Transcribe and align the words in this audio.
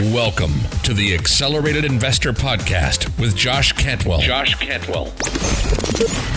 Welcome 0.00 0.54
to 0.84 0.94
the 0.94 1.12
Accelerated 1.12 1.84
Investor 1.84 2.32
Podcast 2.32 3.06
with 3.20 3.36
Josh 3.36 3.72
Cantwell. 3.72 4.20
Josh 4.20 4.54
Cantwell. 4.54 5.12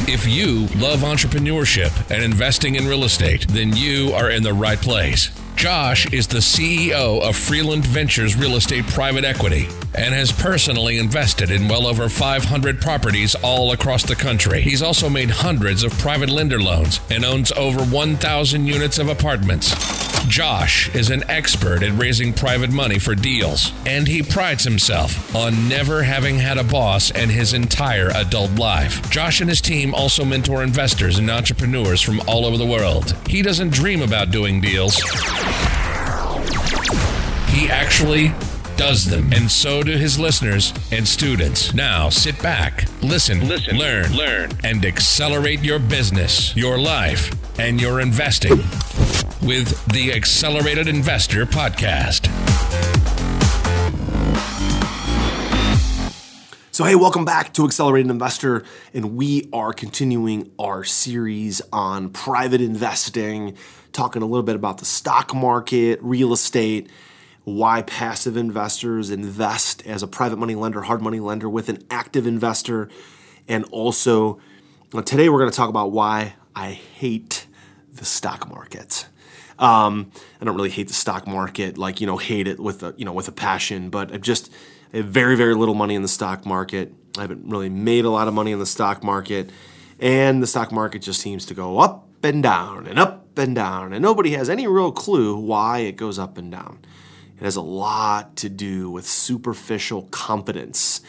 If 0.06 0.28
you 0.28 0.68
love 0.78 1.00
entrepreneurship 1.00 2.12
and 2.12 2.22
investing 2.22 2.76
in 2.76 2.86
real 2.86 3.06
estate, 3.06 3.48
then 3.48 3.74
you 3.74 4.12
are 4.12 4.30
in 4.30 4.44
the 4.44 4.54
right 4.54 4.78
place. 4.80 5.32
Josh 5.56 6.12
is 6.12 6.28
the 6.28 6.40
CEO 6.40 7.22
of 7.22 7.38
Freeland 7.38 7.86
Ventures 7.86 8.36
Real 8.36 8.58
Estate 8.58 8.86
Private 8.88 9.24
Equity 9.24 9.70
and 9.96 10.14
has 10.14 10.34
personally 10.34 10.98
invested 10.98 11.50
in 11.50 11.70
well 11.70 11.88
over 11.88 12.10
500 12.10 12.82
properties 12.82 13.34
all 13.36 13.72
across 13.72 14.04
the 14.04 14.16
country. 14.16 14.60
He's 14.60 14.82
also 14.82 15.10
made 15.10 15.30
hundreds 15.30 15.84
of 15.84 15.98
private 16.00 16.30
lender 16.30 16.62
loans 16.62 17.00
and 17.10 17.24
owns 17.24 17.54
over 17.54 17.82
1,000 17.82 18.66
units 18.68 19.00
of 19.00 19.08
apartments. 19.08 19.74
Josh 20.28 20.94
is 20.96 21.10
an 21.10 21.24
expert 21.30 21.84
at 21.84 21.92
raising 21.98 22.34
private 22.34 22.72
money 22.72 22.98
for 22.98 23.14
deals, 23.14 23.72
and 23.86 24.08
he 24.08 24.24
prides 24.24 24.64
himself 24.64 25.36
on 25.36 25.68
never 25.68 26.04
having 26.04 26.38
had 26.40 26.58
a 26.58 26.64
boss 26.64 27.12
in 27.12 27.30
his 27.30 27.54
entire 27.54 28.10
adult 28.16 28.52
life. 28.52 29.08
Josh 29.10 29.42
and 29.42 29.50
his 29.50 29.62
team 29.62 29.94
also 29.94 30.24
mentor 30.26 30.64
investors 30.64 31.18
and 31.20 31.30
entrepreneurs 31.30 32.02
from 32.02 32.20
all 32.28 32.46
over 32.46 32.58
the 32.58 32.66
world. 32.66 33.16
He 33.28 33.42
doesn't 33.42 33.72
dream 33.72 34.02
about 34.02 34.32
doing 34.32 34.60
deals, 34.62 34.96
he 37.50 37.70
actually 37.70 38.34
does 38.76 39.06
them. 39.06 39.32
And 39.34 39.52
so 39.52 39.84
do 39.84 39.92
his 39.98 40.18
listeners 40.18 40.74
and 40.92 41.08
students. 41.08 41.74
Now 41.76 42.10
sit 42.10 42.42
back, 42.42 42.86
listen, 43.04 43.48
Listen, 43.48 43.78
learn, 43.78 44.12
learn. 44.14 44.52
and 44.64 44.84
accelerate 44.84 45.62
your 45.62 45.78
business, 45.78 46.56
your 46.56 46.80
life, 46.80 47.30
and 47.60 47.80
your 47.80 48.00
investing 48.02 48.58
with 49.44 49.86
the 49.88 50.14
Accelerated 50.14 50.88
Investor 50.88 51.46
Podcast. 51.46 52.28
So, 56.72 56.86
hey, 56.86 56.96
welcome 56.96 57.26
back 57.26 57.54
to 57.56 57.66
Accelerated 57.66 58.10
Investor, 58.10 58.64
and 58.94 59.18
we 59.18 59.50
are 59.52 59.74
continuing 59.74 60.50
our 60.58 60.86
series 60.86 61.62
on 61.74 62.10
private 62.10 62.62
investing, 62.62 63.58
talking 63.92 64.22
a 64.22 64.26
little 64.26 64.44
bit 64.44 64.56
about 64.56 64.78
the 64.78 64.86
stock 64.86 65.36
market, 65.36 66.00
real 66.02 66.32
estate, 66.32 66.90
why 67.44 67.82
passive 67.82 68.38
investors 68.38 69.10
invest 69.10 69.86
as 69.86 70.02
a 70.02 70.08
private 70.08 70.38
money 70.38 70.56
lender, 70.56 70.84
hard 70.84 71.02
money 71.02 71.20
lender 71.20 71.50
with 71.50 71.68
an 71.68 71.84
active 71.92 72.26
investor, 72.26 72.88
and 73.50 73.66
also 73.72 74.40
uh, 74.94 75.02
today 75.02 75.28
we're 75.28 75.40
going 75.40 75.52
to 75.52 75.56
talk 75.56 75.70
about 75.70 75.92
why 75.92 76.36
I 76.56 76.72
hate 76.72 77.46
the 77.92 78.06
stock 78.06 78.50
market. 78.50 79.08
Um, 79.64 80.12
I 80.42 80.46
don't 80.46 80.56
really 80.58 80.70
hate 80.70 80.90
the 80.90 80.94
stock 80.94 81.26
market, 81.26 81.78
like 81.78 82.02
you 82.02 82.06
know, 82.06 82.18
hate 82.18 82.50
it 82.50 82.60
with 82.60 82.84
a 82.84 82.94
you 82.98 83.06
know 83.06 83.14
with 83.14 83.30
a 83.30 83.32
passion, 83.32 83.90
but 83.90 84.12
I've 84.14 84.22
just 84.22 84.52
I 84.94 84.98
have 84.98 85.06
very 85.06 85.38
very 85.38 85.56
little 85.56 85.74
money 85.74 85.96
in 85.96 86.02
the 86.02 86.10
stock 86.10 86.46
market. 86.46 86.94
I 87.18 87.22
haven't 87.22 87.48
really 87.48 87.70
made 87.70 88.04
a 88.04 88.10
lot 88.10 88.28
of 88.28 88.34
money 88.34 88.52
in 88.52 88.60
the 88.60 88.66
stock 88.66 89.06
market, 89.06 89.52
and 90.02 90.44
the 90.44 90.48
stock 90.48 90.74
market 90.74 91.02
just 91.02 91.22
seems 91.22 91.46
to 91.46 91.54
go 91.54 91.80
up 91.80 92.10
and 92.22 92.44
down 92.44 92.88
and 92.88 93.00
up 93.00 93.38
and 93.38 93.56
down, 93.56 93.94
and 93.94 94.02
nobody 94.02 94.32
has 94.32 94.50
any 94.50 94.68
real 94.68 94.92
clue 94.92 95.38
why 95.38 95.80
it 95.80 95.94
goes 95.94 96.20
up 96.20 96.38
and 96.38 96.52
down. 96.52 96.80
It 97.40 97.46
has 97.46 97.56
a 97.56 97.62
lot 97.62 98.36
to 98.38 98.50
do 98.50 98.90
with 98.90 99.08
superficial 99.08 100.04
confidence. 100.12 101.00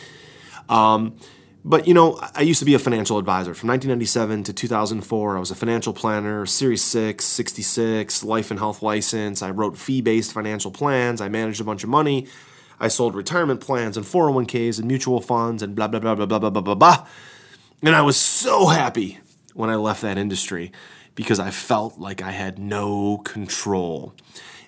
Um, 0.68 1.16
but 1.64 1.88
you 1.88 1.94
know, 1.94 2.20
I 2.34 2.42
used 2.42 2.58
to 2.58 2.66
be 2.66 2.74
a 2.74 2.78
financial 2.78 3.16
advisor 3.18 3.54
from 3.54 3.68
1997 3.70 4.44
to 4.44 4.52
2004. 4.52 5.36
I 5.36 5.40
was 5.40 5.50
a 5.50 5.54
financial 5.54 5.94
planner, 5.94 6.44
Series 6.44 6.82
6, 6.82 7.24
66, 7.24 8.22
life 8.22 8.50
and 8.50 8.60
health 8.60 8.82
license. 8.82 9.40
I 9.40 9.50
wrote 9.50 9.78
fee 9.78 10.02
based 10.02 10.32
financial 10.32 10.70
plans. 10.70 11.22
I 11.22 11.28
managed 11.28 11.62
a 11.62 11.64
bunch 11.64 11.82
of 11.82 11.88
money. 11.88 12.26
I 12.78 12.88
sold 12.88 13.14
retirement 13.14 13.60
plans 13.60 13.96
and 13.96 14.04
401ks 14.04 14.78
and 14.78 14.86
mutual 14.86 15.22
funds 15.22 15.62
and 15.62 15.74
blah, 15.74 15.88
blah, 15.88 16.00
blah, 16.00 16.14
blah, 16.14 16.26
blah, 16.26 16.38
blah, 16.38 16.50
blah, 16.50 16.60
blah, 16.60 16.74
blah. 16.74 17.06
And 17.82 17.94
I 17.94 18.02
was 18.02 18.18
so 18.18 18.66
happy 18.66 19.20
when 19.54 19.70
I 19.70 19.76
left 19.76 20.02
that 20.02 20.18
industry 20.18 20.70
because 21.14 21.38
I 21.38 21.50
felt 21.50 21.98
like 21.98 22.20
I 22.20 22.32
had 22.32 22.58
no 22.58 23.18
control. 23.18 24.14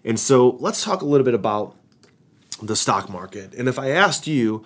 And 0.04 0.18
so 0.18 0.56
let's 0.60 0.82
talk 0.82 1.02
a 1.02 1.04
little 1.04 1.24
bit 1.24 1.34
about 1.34 1.76
the 2.62 2.76
stock 2.76 3.10
market. 3.10 3.52
And 3.54 3.68
if 3.68 3.78
I 3.78 3.90
asked 3.90 4.26
you, 4.26 4.64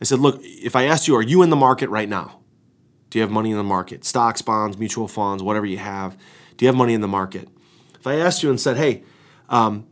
I 0.00 0.04
said, 0.04 0.18
look, 0.18 0.40
if 0.42 0.76
I 0.76 0.84
asked 0.84 1.08
you, 1.08 1.16
are 1.16 1.22
you 1.22 1.42
in 1.42 1.50
the 1.50 1.56
market 1.56 1.88
right 1.88 2.08
now? 2.08 2.40
Do 3.10 3.18
you 3.18 3.22
have 3.22 3.30
money 3.30 3.50
in 3.50 3.56
the 3.56 3.64
market? 3.64 4.04
Stocks, 4.04 4.42
bonds, 4.42 4.76
mutual 4.76 5.08
funds, 5.08 5.42
whatever 5.42 5.66
you 5.66 5.78
have. 5.78 6.16
Do 6.56 6.64
you 6.64 6.68
have 6.68 6.76
money 6.76 6.92
in 6.92 7.00
the 7.00 7.08
market? 7.08 7.48
If 7.98 8.06
I 8.06 8.16
asked 8.16 8.42
you 8.42 8.50
and 8.50 8.60
said, 8.60 8.76
hey, 8.76 9.04
um, 9.48 9.86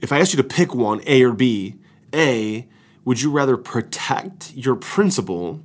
if 0.00 0.12
I 0.12 0.18
asked 0.18 0.32
you 0.32 0.36
to 0.38 0.48
pick 0.48 0.74
one, 0.74 1.00
A 1.06 1.22
or 1.22 1.32
B, 1.32 1.76
A, 2.14 2.66
would 3.04 3.22
you 3.22 3.30
rather 3.30 3.56
protect 3.56 4.52
your 4.54 4.74
principal 4.74 5.62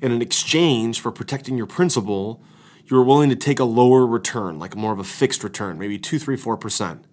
and 0.00 0.12
in 0.12 0.22
exchange 0.22 1.00
for 1.00 1.12
protecting 1.12 1.56
your 1.56 1.66
principal, 1.66 2.42
you're 2.86 3.02
willing 3.02 3.30
to 3.30 3.36
take 3.36 3.60
a 3.60 3.64
lower 3.64 4.06
return, 4.06 4.58
like 4.58 4.76
more 4.76 4.92
of 4.92 4.98
a 4.98 5.04
fixed 5.04 5.44
return, 5.44 5.78
maybe 5.78 5.98
two, 5.98 6.18
three, 6.18 6.36
four 6.36 6.56
percent? 6.56 7.04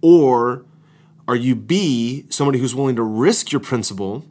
Or 0.00 0.64
are 1.26 1.36
you 1.36 1.54
B, 1.54 2.26
somebody 2.28 2.58
who's 2.58 2.74
willing 2.74 2.96
to 2.96 3.02
risk 3.02 3.50
your 3.50 3.60
principal 3.60 4.24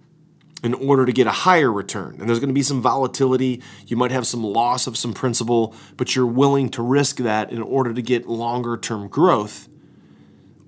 in 0.63 0.73
order 0.75 1.05
to 1.05 1.11
get 1.11 1.25
a 1.25 1.31
higher 1.31 1.71
return? 1.71 2.17
And 2.19 2.29
there's 2.29 2.39
going 2.39 2.49
to 2.49 2.53
be 2.53 2.63
some 2.63 2.81
volatility. 2.81 3.61
You 3.87 3.97
might 3.97 4.11
have 4.11 4.27
some 4.27 4.43
loss 4.43 4.85
of 4.85 4.97
some 4.97 5.13
principal, 5.13 5.75
but 5.97 6.15
you're 6.15 6.27
willing 6.27 6.69
to 6.69 6.83
risk 6.83 7.17
that 7.17 7.51
in 7.51 7.61
order 7.61 7.93
to 7.93 8.01
get 8.01 8.27
longer 8.27 8.77
term 8.77 9.07
growth. 9.07 9.67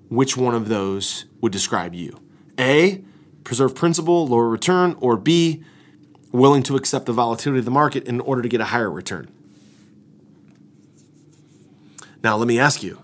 Which 0.10 0.36
one 0.38 0.56
of 0.56 0.68
those 0.68 1.26
would 1.42 1.52
describe 1.52 1.94
you? 1.94 2.20
A, 2.60 3.04
preserve 3.44 3.76
principal, 3.76 4.28
lower 4.28 4.50
return, 4.50 4.96
or 5.00 5.18
B, 5.18 5.64
willing 6.32 6.64
to 6.64 6.76
accept 6.76 7.06
the 7.06 7.14
volatility 7.14 7.60
of 7.60 7.66
the 7.66 7.72
market 7.72 8.06
in 8.06 8.20
order 8.20 8.42
to 8.42 8.50
get 8.50 8.62
a 8.62 8.66
higher 8.66 8.90
return? 8.90 9.32
Now, 12.24 12.38
let 12.38 12.48
me 12.48 12.60
ask 12.60 12.82
you 12.82 13.02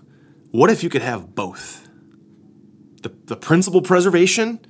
what 0.50 0.70
if 0.70 0.82
you 0.82 0.90
could 0.90 1.02
have 1.02 1.34
both? 1.34 1.88
The, 3.02 3.12
the 3.26 3.36
principal 3.36 3.82
preservation 3.82 4.60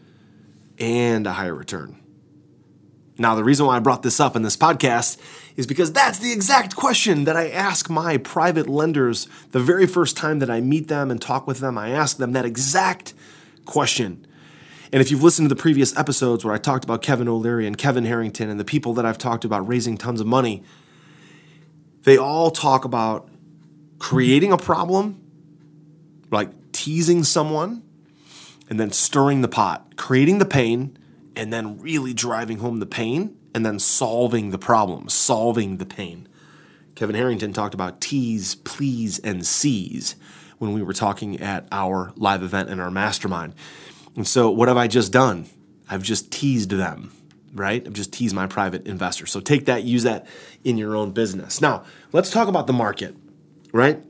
and 0.79 1.27
a 1.27 1.33
higher 1.33 1.55
return. 1.55 1.99
Now, 3.19 3.35
the 3.35 3.45
reason 3.45 3.67
why 3.67 3.77
I 3.77 3.79
brought 3.79 4.03
this 4.03 4.19
up 4.21 4.37
in 4.37 4.43
this 4.43 4.57
podcast 4.57 5.19
is 5.55 5.67
because 5.67 5.93
that's 5.93 6.19
the 6.19 6.33
exact 6.33 6.75
question 6.75 7.25
that 7.25 7.37
I 7.37 7.51
ask 7.51 7.91
my 7.91 8.17
private 8.17 8.69
lenders 8.69 9.29
the 9.51 9.61
very 9.61 9.87
first 9.87 10.17
time 10.17 10.39
that 10.39 10.51
I 10.51 10.61
meet 10.61 10.89
them 10.89 11.11
and 11.11 11.21
talk 11.21 11.47
with 11.47 11.59
them. 11.59 11.77
I 11.77 11.91
ask 11.91 12.17
them 12.17 12.33
that 12.33 12.47
exact 12.47 13.13
question. 13.67 14.27
And 14.93 15.01
if 15.01 15.11
you've 15.11 15.23
listened 15.23 15.49
to 15.49 15.55
the 15.55 15.61
previous 15.61 15.97
episodes 15.97 16.45
where 16.45 16.55
I 16.55 16.59
talked 16.59 16.85
about 16.85 17.03
Kevin 17.03 17.29
O'Leary 17.29 17.67
and 17.67 17.77
Kevin 17.77 18.05
Harrington 18.05 18.49
and 18.49 18.59
the 18.59 18.65
people 18.65 18.95
that 18.95 19.07
I've 19.07 19.19
talked 19.19 19.45
about 19.45 19.69
raising 19.69 19.97
tons 19.97 20.21
of 20.21 20.27
money, 20.27 20.63
they 22.03 22.17
all 22.17 22.51
talk 22.51 22.85
about 22.85 23.29
creating 23.99 24.53
a 24.53 24.59
problem, 24.59 25.21
like 26.31 26.73
teasing 26.73 27.25
someone, 27.25 27.83
and 28.69 28.79
then 28.79 28.91
stirring 28.91 29.43
the 29.43 29.49
pot, 29.49 29.97
creating 29.97 30.39
the 30.39 30.45
pain, 30.45 30.97
and 31.37 31.53
then 31.53 31.79
really 31.79 32.13
driving 32.13 32.59
home 32.59 32.79
the 32.79 32.87
pain, 32.87 33.37
and 33.55 33.65
then 33.65 33.79
solving 33.79 34.51
the 34.51 34.59
problem, 34.59 35.09
solving 35.09 35.77
the 35.77 35.87
pain. 35.87 36.29
Kevin 36.95 37.17
Harrington 37.17 37.53
talked 37.53 37.75
about 37.75 38.01
tease, 38.01 38.55
please, 38.55 39.19
and 39.19 39.47
seize 39.47 40.15
when 40.59 40.73
we 40.73 40.83
were 40.83 40.93
talking 40.93 41.41
at 41.41 41.67
our 41.73 42.13
live 42.17 42.43
event 42.43 42.69
in 42.69 42.81
our 42.81 42.91
mastermind. 42.91 43.55
And 44.15 44.27
so, 44.27 44.51
what 44.51 44.69
have 44.69 44.77
I 44.77 44.87
just 44.87 45.13
done? 45.13 45.47
I've 45.89 46.03
just 46.03 46.31
teased 46.31 46.71
them, 46.71 47.13
right? 47.55 47.85
I've 47.87 47.95
just 47.95 48.13
teased 48.13 48.35
my 48.35 48.47
private 48.47 48.87
investor. 48.87 49.27
So, 49.27 49.41
take 49.41 49.67
that, 49.67 49.85
use 49.85 50.03
that 50.03 50.27
in 50.65 50.77
your 50.77 50.95
own 50.95 51.13
business. 51.13 51.61
Now, 51.61 51.85
let's 52.13 52.31
talk 52.31 52.49
about 52.49 52.67
the 52.67 52.73
market, 52.73 53.17
right? 53.73 54.03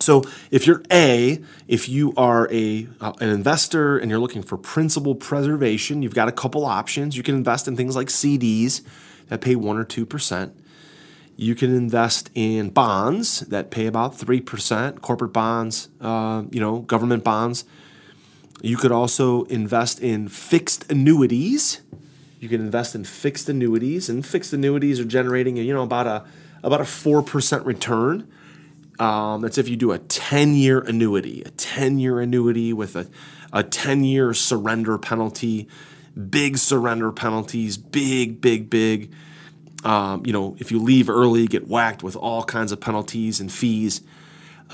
So 0.00 0.24
if 0.50 0.66
you're 0.66 0.82
A, 0.90 1.40
if 1.68 1.88
you 1.88 2.14
are 2.16 2.48
a 2.50 2.88
uh, 3.00 3.12
an 3.20 3.28
investor 3.28 3.98
and 3.98 4.10
you're 4.10 4.18
looking 4.18 4.42
for 4.42 4.56
principal 4.56 5.14
preservation, 5.14 6.02
you've 6.02 6.14
got 6.14 6.28
a 6.28 6.32
couple 6.32 6.64
options. 6.64 7.16
You 7.16 7.22
can 7.22 7.34
invest 7.34 7.68
in 7.68 7.76
things 7.76 7.94
like 7.94 8.08
CDs 8.08 8.82
that 9.28 9.40
pay 9.40 9.54
1 9.54 9.76
or 9.76 9.84
2%. 9.84 10.52
You 11.36 11.54
can 11.54 11.74
invest 11.74 12.30
in 12.34 12.70
bonds 12.70 13.40
that 13.40 13.70
pay 13.70 13.86
about 13.86 14.16
3%, 14.16 15.00
corporate 15.00 15.32
bonds, 15.32 15.88
uh, 16.00 16.42
you 16.50 16.60
know, 16.60 16.80
government 16.80 17.24
bonds. 17.24 17.64
You 18.60 18.76
could 18.76 18.92
also 18.92 19.44
invest 19.44 20.00
in 20.00 20.28
fixed 20.28 20.90
annuities. 20.90 21.80
You 22.40 22.48
can 22.48 22.60
invest 22.60 22.94
in 22.94 23.04
fixed 23.04 23.48
annuities, 23.48 24.08
and 24.08 24.24
fixed 24.24 24.52
annuities 24.52 25.00
are 25.00 25.04
generating, 25.04 25.56
you 25.56 25.72
know, 25.72 25.82
about 25.82 26.06
a 26.06 26.24
about 26.62 26.80
a 26.80 26.84
four 26.84 27.22
percent 27.22 27.64
return. 27.64 28.30
Um, 29.00 29.40
that's 29.40 29.56
if 29.56 29.66
you 29.66 29.76
do 29.76 29.92
a 29.92 29.98
10 29.98 30.54
year 30.54 30.80
annuity, 30.80 31.42
a 31.42 31.50
10 31.50 31.98
year 31.98 32.20
annuity 32.20 32.74
with 32.74 32.94
a, 32.96 33.08
a 33.50 33.62
10 33.64 34.04
year 34.04 34.34
surrender 34.34 34.98
penalty, 34.98 35.68
big 36.28 36.58
surrender 36.58 37.10
penalties, 37.10 37.78
big, 37.78 38.42
big, 38.42 38.68
big. 38.68 39.10
Um, 39.84 40.26
you 40.26 40.34
know, 40.34 40.54
if 40.58 40.70
you 40.70 40.78
leave 40.78 41.08
early, 41.08 41.40
you 41.40 41.48
get 41.48 41.66
whacked 41.66 42.02
with 42.02 42.14
all 42.14 42.44
kinds 42.44 42.72
of 42.72 42.80
penalties 42.80 43.40
and 43.40 43.50
fees. 43.50 44.02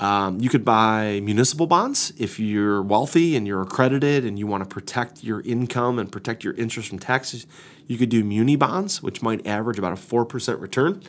Um, 0.01 0.41
you 0.41 0.49
could 0.49 0.65
buy 0.65 1.21
municipal 1.23 1.65
bonds 1.65 2.11
if 2.17 2.37
you're 2.37 2.83
wealthy 2.83 3.35
and 3.37 3.47
you're 3.47 3.61
accredited 3.61 4.25
and 4.25 4.37
you 4.37 4.45
want 4.45 4.61
to 4.61 4.67
protect 4.67 5.23
your 5.23 5.39
income 5.41 5.97
and 5.97 6.11
protect 6.11 6.43
your 6.43 6.53
interest 6.55 6.89
from 6.89 6.99
taxes. 6.99 7.47
You 7.87 7.97
could 7.97 8.09
do 8.09 8.25
muni 8.25 8.57
bonds, 8.57 9.01
which 9.01 9.21
might 9.21 9.47
average 9.47 9.79
about 9.79 9.93
a 9.93 9.95
4% 9.95 10.59
return. 10.59 11.01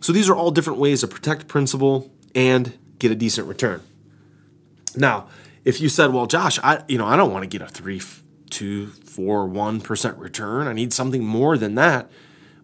So 0.00 0.12
these 0.12 0.28
are 0.28 0.36
all 0.36 0.50
different 0.50 0.78
ways 0.78 1.00
to 1.00 1.08
protect 1.08 1.48
principal 1.48 2.10
and 2.34 2.78
get 2.98 3.10
a 3.10 3.14
decent 3.14 3.48
return. 3.48 3.82
Now, 4.96 5.28
if 5.64 5.80
you 5.80 5.88
said, 5.88 6.12
well, 6.12 6.26
Josh, 6.26 6.58
I 6.62 6.82
you 6.88 6.98
know, 6.98 7.06
I 7.06 7.16
don't 7.16 7.32
want 7.32 7.42
to 7.42 7.48
get 7.48 7.62
a 7.62 7.70
three, 7.70 8.00
two, 8.50 8.86
four, 8.88 9.46
one 9.46 9.80
percent 9.80 10.16
return. 10.18 10.66
I 10.66 10.72
need 10.72 10.92
something 10.92 11.24
more 11.24 11.58
than 11.58 11.74
that. 11.74 12.10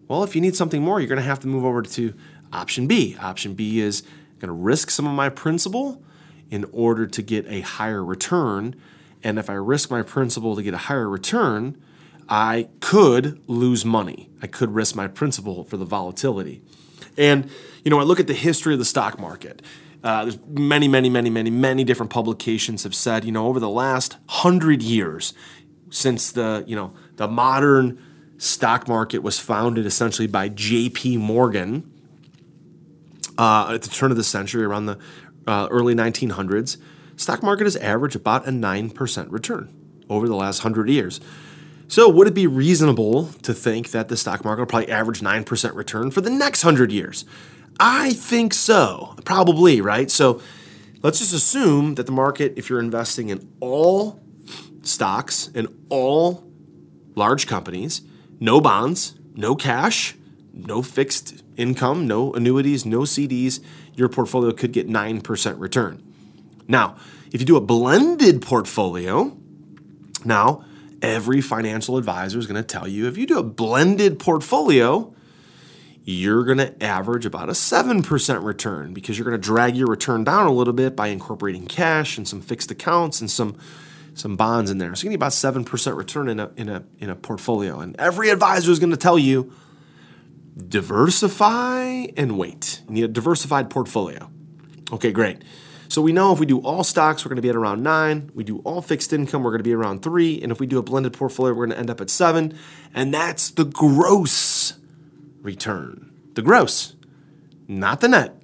Well, 0.07 0.23
if 0.23 0.35
you 0.35 0.41
need 0.41 0.55
something 0.55 0.81
more, 0.81 0.99
you're 0.99 1.09
going 1.09 1.21
to 1.21 1.23
have 1.23 1.39
to 1.41 1.47
move 1.47 1.65
over 1.65 1.81
to 1.81 2.13
option 2.53 2.87
B. 2.87 3.17
Option 3.19 3.53
B 3.53 3.79
is 3.79 4.01
going 4.39 4.47
to 4.47 4.53
risk 4.53 4.89
some 4.89 5.07
of 5.07 5.13
my 5.13 5.29
principal 5.29 6.01
in 6.49 6.65
order 6.71 7.07
to 7.07 7.21
get 7.21 7.45
a 7.47 7.61
higher 7.61 8.03
return. 8.03 8.75
And 9.23 9.39
if 9.39 9.49
I 9.49 9.53
risk 9.53 9.89
my 9.89 10.03
principal 10.03 10.55
to 10.55 10.63
get 10.63 10.73
a 10.73 10.77
higher 10.77 11.09
return, 11.09 11.81
I 12.29 12.69
could 12.79 13.41
lose 13.47 13.83
money. 13.83 14.29
I 14.41 14.47
could 14.47 14.73
risk 14.73 14.95
my 14.95 15.07
principal 15.07 15.63
for 15.63 15.77
the 15.77 15.85
volatility. 15.85 16.61
And, 17.17 17.49
you 17.83 17.91
know, 17.91 17.99
I 17.99 18.03
look 18.03 18.19
at 18.19 18.27
the 18.27 18.33
history 18.33 18.73
of 18.73 18.79
the 18.79 18.85
stock 18.85 19.19
market. 19.19 19.61
Uh, 20.03 20.23
there's 20.23 20.39
many, 20.47 20.87
many, 20.87 21.09
many, 21.09 21.29
many, 21.29 21.49
many 21.49 21.83
different 21.83 22.11
publications 22.11 22.83
have 22.83 22.93
said, 22.93 23.25
you 23.25 23.31
know, 23.31 23.47
over 23.47 23.59
the 23.59 23.69
last 23.69 24.17
hundred 24.27 24.83
years, 24.83 25.33
since 25.89 26.31
the, 26.31 26.63
you 26.67 26.75
know, 26.75 26.93
the 27.15 27.27
modern 27.27 27.99
stock 28.37 28.87
market 28.87 29.19
was 29.19 29.39
founded 29.39 29.85
essentially 29.85 30.27
by 30.27 30.49
J.P. 30.49 31.17
Morgan, 31.17 31.91
uh, 33.37 33.71
at 33.73 33.81
the 33.81 33.89
turn 33.89 34.11
of 34.11 34.17
the 34.17 34.23
century, 34.23 34.63
around 34.63 34.85
the 34.85 34.99
uh, 35.47 35.67
early 35.71 35.95
1900s, 35.95 36.77
stock 37.15 37.43
market 37.43 37.63
has 37.63 37.75
averaged 37.77 38.15
about 38.15 38.47
a 38.47 38.51
9% 38.51 39.31
return 39.31 39.73
over 40.09 40.27
the 40.27 40.35
last 40.35 40.63
100 40.63 40.89
years. 40.89 41.19
So, 41.87 42.09
would 42.09 42.27
it 42.27 42.33
be 42.33 42.47
reasonable 42.47 43.27
to 43.43 43.53
think 43.53 43.91
that 43.91 44.09
the 44.09 44.17
stock 44.17 44.43
market 44.43 44.61
will 44.61 44.67
probably 44.67 44.91
average 44.91 45.21
9% 45.21 45.75
return 45.75 46.09
for 46.09 46.21
the 46.21 46.31
next 46.31 46.63
100 46.63 46.91
years? 46.91 47.25
I 47.79 48.13
think 48.13 48.53
so. 48.53 49.15
Probably, 49.23 49.81
right? 49.81 50.09
So, 50.09 50.41
let's 51.03 51.19
just 51.19 51.33
assume 51.33 51.95
that 51.95 52.07
the 52.07 52.11
market, 52.11 52.53
if 52.55 52.69
you're 52.69 52.79
investing 52.79 53.29
in 53.29 53.47
all 53.59 54.19
stocks 54.81 55.51
and 55.53 55.67
all 55.89 56.43
large 57.15 57.45
companies, 57.45 58.01
no 58.39 58.59
bonds, 58.59 59.15
no 59.35 59.55
cash, 59.55 60.15
no 60.53 60.81
fixed 60.81 61.43
income, 61.55 62.07
no 62.07 62.33
annuities, 62.33 62.85
no 62.85 63.01
CDs, 63.01 63.63
your 63.93 64.09
portfolio 64.09 64.51
could 64.51 64.71
get 64.71 64.87
9% 64.87 65.59
return. 65.59 66.01
Now, 66.67 66.95
if 67.31 67.41
you 67.41 67.45
do 67.45 67.57
a 67.57 67.61
blended 67.61 68.41
portfolio, 68.41 69.37
now 70.23 70.65
every 71.05 71.41
financial 71.41 71.97
advisor 71.97 72.39
is 72.39 72.47
going 72.47 72.61
to 72.61 72.67
tell 72.67 72.87
you 72.87 73.07
if 73.07 73.17
you 73.17 73.25
do 73.25 73.39
a 73.39 73.43
blended 73.43 74.19
portfolio, 74.19 75.13
you're 76.03 76.43
going 76.43 76.57
to 76.57 76.83
average 76.83 77.25
about 77.25 77.49
a 77.49 77.53
7% 77.53 78.43
return 78.43 78.93
because 78.93 79.17
you're 79.17 79.25
going 79.25 79.39
to 79.39 79.43
drag 79.43 79.75
your 79.75 79.87
return 79.87 80.23
down 80.23 80.47
a 80.47 80.51
little 80.51 80.73
bit 80.73 80.95
by 80.95 81.07
incorporating 81.07 81.65
cash 81.65 82.17
and 82.17 82.27
some 82.27 82.41
fixed 82.41 82.71
accounts 82.71 83.21
and 83.21 83.29
some 83.29 83.57
some 84.13 84.37
bonds 84.37 84.71
in 84.71 84.77
there. 84.77 84.95
So 84.95 85.03
you 85.03 85.09
need 85.09 85.17
about 85.17 85.33
7% 85.33 85.97
return 85.97 86.29
in 86.29 86.39
a, 86.39 86.49
in 86.55 86.69
a, 86.69 86.85
in 86.99 87.09
a 87.09 87.15
portfolio. 87.15 87.81
And 87.81 87.99
every 87.99 88.29
advisor 88.29 88.71
is 88.71 88.79
going 88.79 88.91
to 88.91 88.97
tell 88.97 89.19
you 89.19 89.51
diversify 90.55 92.07
and 92.15 92.37
wait. 92.37 92.81
You 92.87 92.93
need 92.93 93.03
a 93.03 93.09
diversified 93.09 93.69
portfolio. 93.69 94.31
Okay, 94.93 95.11
great. 95.11 95.41
So 95.95 96.01
we 96.01 96.11
know 96.11 96.33
if 96.33 96.41
we 96.41 96.45
do 96.45 96.59
all 96.59 96.83
stocks, 96.83 97.23
we're 97.23 97.29
going 97.29 97.37
to 97.37 97.41
be 97.41 97.47
at 97.47 97.55
around 97.55 97.81
nine. 97.81 98.29
We 98.33 98.43
do 98.43 98.57
all 98.65 98.81
fixed 98.81 99.13
income, 99.13 99.43
we're 99.43 99.51
going 99.51 99.59
to 99.59 99.63
be 99.63 99.73
around 99.73 100.03
three. 100.03 100.41
And 100.41 100.51
if 100.51 100.59
we 100.59 100.67
do 100.67 100.77
a 100.77 100.83
blended 100.83 101.13
portfolio, 101.13 101.53
we're 101.53 101.67
going 101.67 101.77
to 101.77 101.79
end 101.79 101.89
up 101.89 102.01
at 102.01 102.09
seven. 102.09 102.59
And 102.93 103.13
that's 103.13 103.49
the 103.49 103.63
gross 103.63 104.73
return. 105.41 106.11
The 106.33 106.41
gross, 106.41 106.97
not 107.69 108.01
the 108.01 108.09
net. 108.09 108.35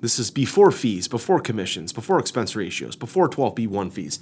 This 0.00 0.18
is 0.18 0.30
before 0.30 0.70
fees, 0.70 1.06
before 1.06 1.38
commissions, 1.38 1.92
before 1.92 2.18
expense 2.18 2.56
ratios, 2.56 2.96
before 2.96 3.28
12B1 3.28 3.92
fees. 3.92 4.18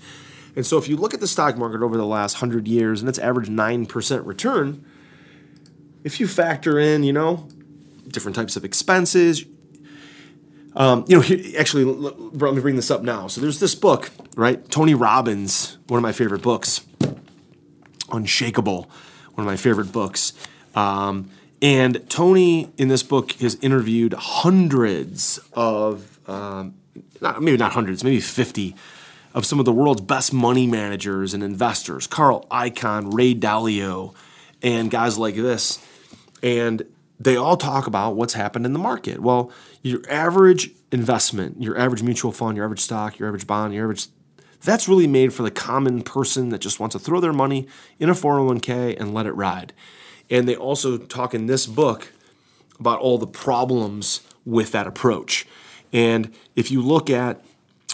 And 0.56 0.66
so 0.66 0.76
if 0.76 0.88
you 0.88 0.96
look 0.96 1.14
at 1.14 1.20
the 1.20 1.28
stock 1.28 1.56
market 1.56 1.80
over 1.80 1.96
the 1.96 2.04
last 2.04 2.42
100 2.42 2.66
years 2.66 2.98
and 2.98 3.08
it's 3.08 3.20
averaged 3.20 3.52
9% 3.52 4.26
return, 4.26 4.84
if 6.02 6.18
you 6.18 6.26
factor 6.26 6.80
in, 6.80 7.04
you 7.04 7.12
know, 7.12 7.46
different 8.08 8.34
types 8.34 8.56
of 8.56 8.64
expenses, 8.64 9.44
um, 10.76 11.04
you 11.06 11.16
know, 11.16 11.58
actually, 11.58 11.84
let 11.84 12.54
me 12.54 12.60
bring 12.60 12.76
this 12.76 12.90
up 12.90 13.02
now. 13.02 13.28
So 13.28 13.40
there's 13.40 13.60
this 13.60 13.74
book, 13.74 14.10
right? 14.36 14.68
Tony 14.70 14.94
Robbins, 14.94 15.78
one 15.86 15.98
of 15.98 16.02
my 16.02 16.12
favorite 16.12 16.42
books, 16.42 16.84
Unshakable, 18.12 18.90
one 19.34 19.46
of 19.46 19.46
my 19.46 19.56
favorite 19.56 19.92
books. 19.92 20.32
Um, 20.74 21.30
and 21.62 22.08
Tony, 22.10 22.72
in 22.76 22.88
this 22.88 23.02
book, 23.02 23.32
has 23.32 23.54
interviewed 23.56 24.12
hundreds 24.12 25.38
of, 25.52 26.18
um, 26.28 26.74
not, 27.20 27.42
maybe 27.42 27.56
not 27.56 27.72
hundreds, 27.72 28.04
maybe 28.04 28.20
50 28.20 28.74
of 29.32 29.46
some 29.46 29.58
of 29.58 29.64
the 29.64 29.72
world's 29.72 30.00
best 30.00 30.32
money 30.32 30.66
managers 30.66 31.34
and 31.34 31.42
investors 31.42 32.06
Carl 32.06 32.46
Icahn, 32.50 33.12
Ray 33.12 33.34
Dalio, 33.34 34.14
and 34.62 34.90
guys 34.90 35.18
like 35.18 35.34
this 35.34 35.84
and 36.44 36.84
they 37.24 37.36
all 37.36 37.56
talk 37.56 37.86
about 37.86 38.16
what's 38.16 38.34
happened 38.34 38.66
in 38.66 38.72
the 38.72 38.78
market. 38.78 39.20
Well, 39.20 39.50
your 39.82 40.00
average 40.08 40.70
investment, 40.92 41.62
your 41.62 41.76
average 41.76 42.02
mutual 42.02 42.32
fund, 42.32 42.56
your 42.56 42.64
average 42.64 42.80
stock, 42.80 43.18
your 43.18 43.28
average 43.28 43.46
bond, 43.46 43.74
your 43.74 43.84
average 43.84 44.06
that's 44.62 44.88
really 44.88 45.06
made 45.06 45.34
for 45.34 45.42
the 45.42 45.50
common 45.50 46.02
person 46.02 46.48
that 46.48 46.60
just 46.60 46.80
wants 46.80 46.94
to 46.94 46.98
throw 46.98 47.20
their 47.20 47.34
money 47.34 47.68
in 47.98 48.08
a 48.08 48.14
401k 48.14 48.98
and 48.98 49.12
let 49.12 49.26
it 49.26 49.32
ride. 49.32 49.74
And 50.30 50.48
they 50.48 50.56
also 50.56 50.96
talk 50.96 51.34
in 51.34 51.46
this 51.46 51.66
book 51.66 52.12
about 52.80 52.98
all 53.00 53.18
the 53.18 53.26
problems 53.26 54.22
with 54.46 54.72
that 54.72 54.86
approach. 54.86 55.46
And 55.92 56.34
if 56.56 56.70
you 56.70 56.80
look 56.80 57.10
at 57.10 57.44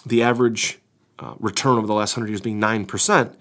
the 0.06 0.22
average 0.22 0.78
uh, 1.18 1.34
return 1.40 1.76
over 1.76 1.88
the 1.88 1.94
last 1.94 2.16
100 2.16 2.30
years 2.30 2.40
being 2.40 2.60
9%, 2.60 3.34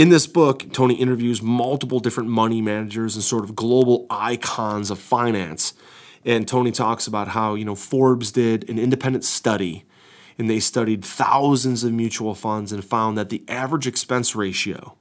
in 0.00 0.08
this 0.08 0.26
book, 0.26 0.72
Tony 0.72 0.94
interviews 0.94 1.42
multiple 1.42 2.00
different 2.00 2.30
money 2.30 2.62
managers 2.62 3.16
and 3.16 3.22
sort 3.22 3.44
of 3.44 3.54
global 3.54 4.06
icons 4.08 4.90
of 4.90 4.98
finance. 4.98 5.74
And 6.24 6.48
Tony 6.48 6.70
talks 6.70 7.06
about 7.06 7.28
how, 7.28 7.54
you 7.54 7.66
know, 7.66 7.74
Forbes 7.74 8.32
did 8.32 8.66
an 8.70 8.78
independent 8.78 9.24
study 9.24 9.84
and 10.38 10.48
they 10.48 10.58
studied 10.58 11.04
thousands 11.04 11.84
of 11.84 11.92
mutual 11.92 12.34
funds 12.34 12.72
and 12.72 12.82
found 12.82 13.18
that 13.18 13.28
the 13.28 13.44
average 13.46 13.86
expense 13.86 14.34
ratio 14.34 14.96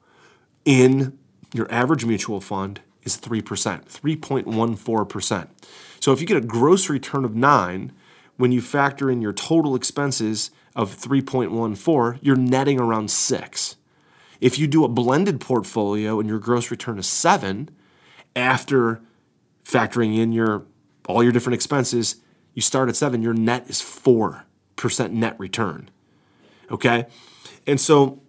in 0.66 1.18
your 1.54 1.72
average 1.72 2.04
mutual 2.04 2.42
fund 2.42 2.82
is 3.04 3.18
3%, 3.18 3.42
3.14%. 3.42 5.48
So 6.02 6.12
if 6.12 6.20
you 6.20 6.28
get 6.28 6.36
a 6.36 6.42
gross 6.42 6.90
return 6.90 7.24
of 7.24 7.34
9, 7.34 7.94
when 8.36 8.52
you 8.52 8.60
factor 8.60 9.10
in 9.10 9.22
your 9.22 9.32
total 9.32 9.76
expenses 9.76 10.52
of 10.76 10.94
3.14, 10.94 12.20
you're 12.22 12.36
netting 12.36 12.82
around 12.82 13.10
6. 13.10 13.78
If 14.42 14.58
you 14.58 14.68
do 14.68 14.84
a 14.84 14.88
blended 14.88 15.40
portfolio 15.40 16.20
and 16.20 16.30
your 16.30 16.40
gross 16.40 16.72
return 16.72 16.98
is 16.98 17.08
seven, 17.08 17.70
after 18.36 19.02
factoring 19.64 20.18
in 20.18 20.32
your 20.32 20.66
all 21.08 21.24
your 21.24 21.32
different 21.32 21.56
expenses, 21.56 22.18
you 22.54 22.62
start 22.62 22.90
at 22.90 22.96
seven, 22.96 23.22
your 23.22 23.34
net 23.34 23.70
is 23.70 23.82
four 23.82 24.46
percent 24.76 25.14
net 25.14 25.40
return. 25.40 25.90
Okay? 26.72 27.08
And 27.68 27.80
so 27.80 28.22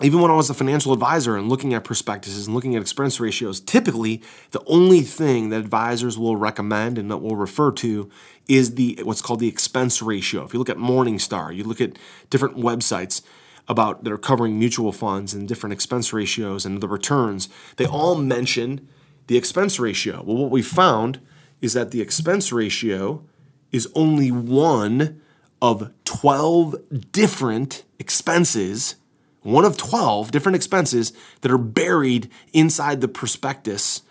even 0.00 0.20
when 0.20 0.30
I 0.30 0.34
was 0.34 0.48
a 0.48 0.54
financial 0.54 0.92
advisor 0.92 1.36
and 1.36 1.48
looking 1.48 1.74
at 1.74 1.82
prospectuses 1.82 2.46
and 2.46 2.54
looking 2.54 2.76
at 2.76 2.82
expense 2.82 3.18
ratios, 3.18 3.58
typically 3.58 4.22
the 4.52 4.62
only 4.66 5.00
thing 5.00 5.48
that 5.48 5.58
advisors 5.58 6.16
will 6.16 6.36
recommend 6.36 6.98
and 6.98 7.10
that 7.10 7.16
we'll 7.16 7.36
refer 7.36 7.72
to 7.72 8.08
is 8.46 8.76
the 8.76 9.00
what's 9.02 9.22
called 9.22 9.40
the 9.40 9.48
expense 9.48 10.00
ratio. 10.00 10.44
If 10.44 10.52
you 10.52 10.58
look 10.58 10.70
at 10.70 10.76
Morningstar, 10.76 11.54
you 11.54 11.64
look 11.64 11.80
at 11.80 11.98
different 12.30 12.56
websites, 12.56 13.22
about 13.68 14.02
that 14.02 14.12
are 14.12 14.18
covering 14.18 14.58
mutual 14.58 14.92
funds 14.92 15.34
and 15.34 15.46
different 15.46 15.72
expense 15.72 16.12
ratios 16.12 16.64
and 16.64 16.80
the 16.80 16.88
returns, 16.88 17.48
they 17.76 17.86
all 17.86 18.16
mention 18.16 18.88
the 19.26 19.36
expense 19.36 19.78
ratio. 19.78 20.22
Well, 20.24 20.36
what 20.36 20.50
we 20.50 20.62
found 20.62 21.20
is 21.60 21.74
that 21.74 21.90
the 21.90 22.00
expense 22.00 22.50
ratio 22.50 23.24
is 23.70 23.88
only 23.94 24.30
one 24.30 25.20
of 25.60 25.92
12 26.04 27.12
different 27.12 27.84
expenses, 27.98 28.96
one 29.42 29.64
of 29.64 29.76
12 29.76 30.30
different 30.30 30.56
expenses 30.56 31.12
that 31.42 31.52
are 31.52 31.58
buried 31.58 32.30
inside 32.52 33.00
the 33.00 33.08
prospectus 33.08 34.02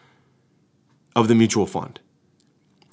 of 1.15 1.27
the 1.27 1.35
mutual 1.35 1.65
fund. 1.65 1.99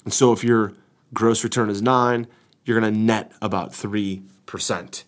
And 0.03 0.13
so 0.13 0.31
if 0.31 0.43
your 0.43 0.73
gross 1.13 1.43
return 1.43 1.69
is 1.69 1.81
9, 1.81 2.27
you're 2.63 2.79
going 2.79 2.91
to 2.91 2.99
net 2.99 3.31
about 3.41 3.71
3% 3.71 5.03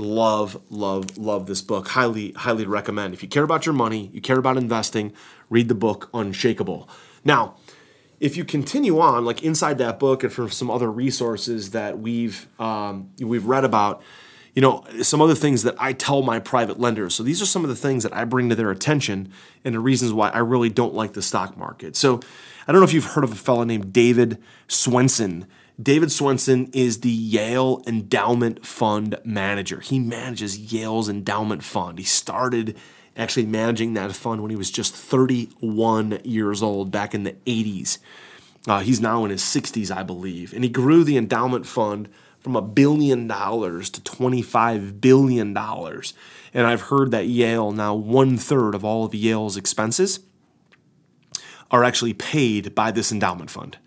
love, 0.00 0.60
love, 0.70 1.16
love 1.18 1.46
this 1.46 1.62
book. 1.62 1.88
Highly, 1.88 2.32
highly 2.32 2.66
recommend. 2.66 3.14
If 3.14 3.22
you 3.22 3.28
care 3.28 3.44
about 3.44 3.66
your 3.66 3.74
money, 3.74 4.10
you 4.12 4.20
care 4.20 4.38
about 4.38 4.56
investing, 4.56 5.12
read 5.48 5.68
the 5.68 5.74
book 5.74 6.10
Unshakable. 6.12 6.88
Now, 7.24 7.56
if 8.20 8.36
you 8.36 8.44
continue 8.44 9.00
on, 9.00 9.24
like 9.24 9.42
inside 9.42 9.78
that 9.78 9.98
book 9.98 10.22
and 10.22 10.32
from 10.32 10.50
some 10.50 10.70
other 10.70 10.90
resources 10.90 11.70
that 11.70 11.98
we've 11.98 12.46
um, 12.60 13.10
we've 13.18 13.46
read 13.46 13.64
about, 13.64 14.02
you 14.54 14.60
know, 14.60 14.84
some 15.02 15.22
other 15.22 15.34
things 15.34 15.62
that 15.62 15.74
I 15.78 15.94
tell 15.94 16.22
my 16.22 16.38
private 16.38 16.78
lenders. 16.78 17.14
So 17.14 17.22
these 17.22 17.40
are 17.40 17.46
some 17.46 17.64
of 17.64 17.70
the 17.70 17.76
things 17.76 18.02
that 18.02 18.12
I 18.12 18.24
bring 18.24 18.50
to 18.50 18.54
their 18.54 18.70
attention 18.70 19.32
and 19.64 19.74
the 19.74 19.80
reasons 19.80 20.12
why 20.12 20.28
I 20.28 20.38
really 20.38 20.68
don't 20.68 20.94
like 20.94 21.14
the 21.14 21.22
stock 21.22 21.56
market. 21.56 21.96
So 21.96 22.20
I 22.66 22.72
don't 22.72 22.80
know 22.80 22.86
if 22.86 22.92
you've 22.92 23.04
heard 23.04 23.24
of 23.24 23.32
a 23.32 23.36
fellow 23.36 23.64
named 23.64 23.92
David 23.92 24.38
Swensen. 24.68 25.46
David 25.80 26.08
Swensen 26.10 26.68
is 26.74 27.00
the 27.00 27.10
Yale 27.10 27.82
Endowment 27.86 28.66
Fund 28.66 29.16
manager. 29.24 29.80
He 29.80 29.98
manages 29.98 30.72
Yale's 30.72 31.08
endowment 31.08 31.62
fund. 31.62 31.98
He 31.98 32.04
started 32.04 32.76
actually 33.16 33.46
managing 33.46 33.94
that 33.94 34.12
fund 34.12 34.42
when 34.42 34.50
he 34.50 34.56
was 34.56 34.70
just 34.70 34.94
31 34.94 36.20
years 36.24 36.62
old 36.62 36.90
back 36.90 37.14
in 37.14 37.22
the 37.22 37.32
80s. 37.46 37.98
Uh, 38.66 38.80
he's 38.80 39.00
now 39.00 39.24
in 39.24 39.30
his 39.30 39.42
60s, 39.42 39.94
I 39.94 40.02
believe. 40.02 40.52
And 40.52 40.64
he 40.64 40.70
grew 40.70 41.02
the 41.02 41.16
endowment 41.16 41.66
fund 41.66 42.08
from 42.40 42.56
a 42.56 42.62
billion 42.62 43.26
dollars 43.26 43.88
to 43.90 44.00
$25 44.00 45.00
billion. 45.00 45.56
And 45.56 46.66
I've 46.66 46.82
heard 46.82 47.10
that 47.12 47.26
Yale, 47.26 47.70
now 47.72 47.94
one 47.94 48.36
third 48.36 48.74
of 48.74 48.84
all 48.84 49.04
of 49.04 49.14
Yale's 49.14 49.56
expenses, 49.56 50.20
are 51.70 51.84
actually 51.84 52.14
paid 52.14 52.74
by 52.74 52.90
this 52.90 53.12
endowment 53.12 53.50
fund. 53.50 53.78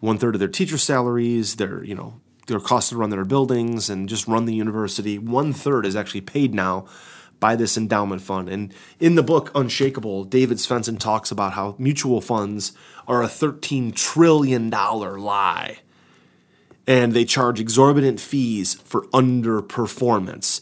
One 0.00 0.18
third 0.18 0.34
of 0.34 0.38
their 0.40 0.48
teacher 0.48 0.78
salaries, 0.78 1.56
their, 1.56 1.82
you 1.82 1.94
know, 1.94 2.20
their 2.46 2.60
costs 2.60 2.90
to 2.90 2.96
run 2.96 3.10
their 3.10 3.24
buildings 3.24 3.90
and 3.90 4.08
just 4.08 4.28
run 4.28 4.44
the 4.44 4.54
university, 4.54 5.18
one 5.18 5.52
third 5.52 5.84
is 5.86 5.96
actually 5.96 6.20
paid 6.20 6.54
now 6.54 6.86
by 7.40 7.56
this 7.56 7.76
endowment 7.76 8.22
fund. 8.22 8.48
And 8.48 8.72
in 8.98 9.14
the 9.14 9.22
book 9.22 9.50
Unshakable, 9.54 10.24
David 10.24 10.58
Swensen 10.58 10.98
talks 10.98 11.30
about 11.30 11.52
how 11.52 11.74
mutual 11.78 12.20
funds 12.20 12.72
are 13.06 13.22
a 13.22 13.26
$13 13.28 13.94
trillion 13.94 14.70
lie. 14.70 15.78
And 16.86 17.12
they 17.12 17.24
charge 17.24 17.60
exorbitant 17.60 18.20
fees 18.20 18.74
for 18.74 19.02
underperformance. 19.08 20.60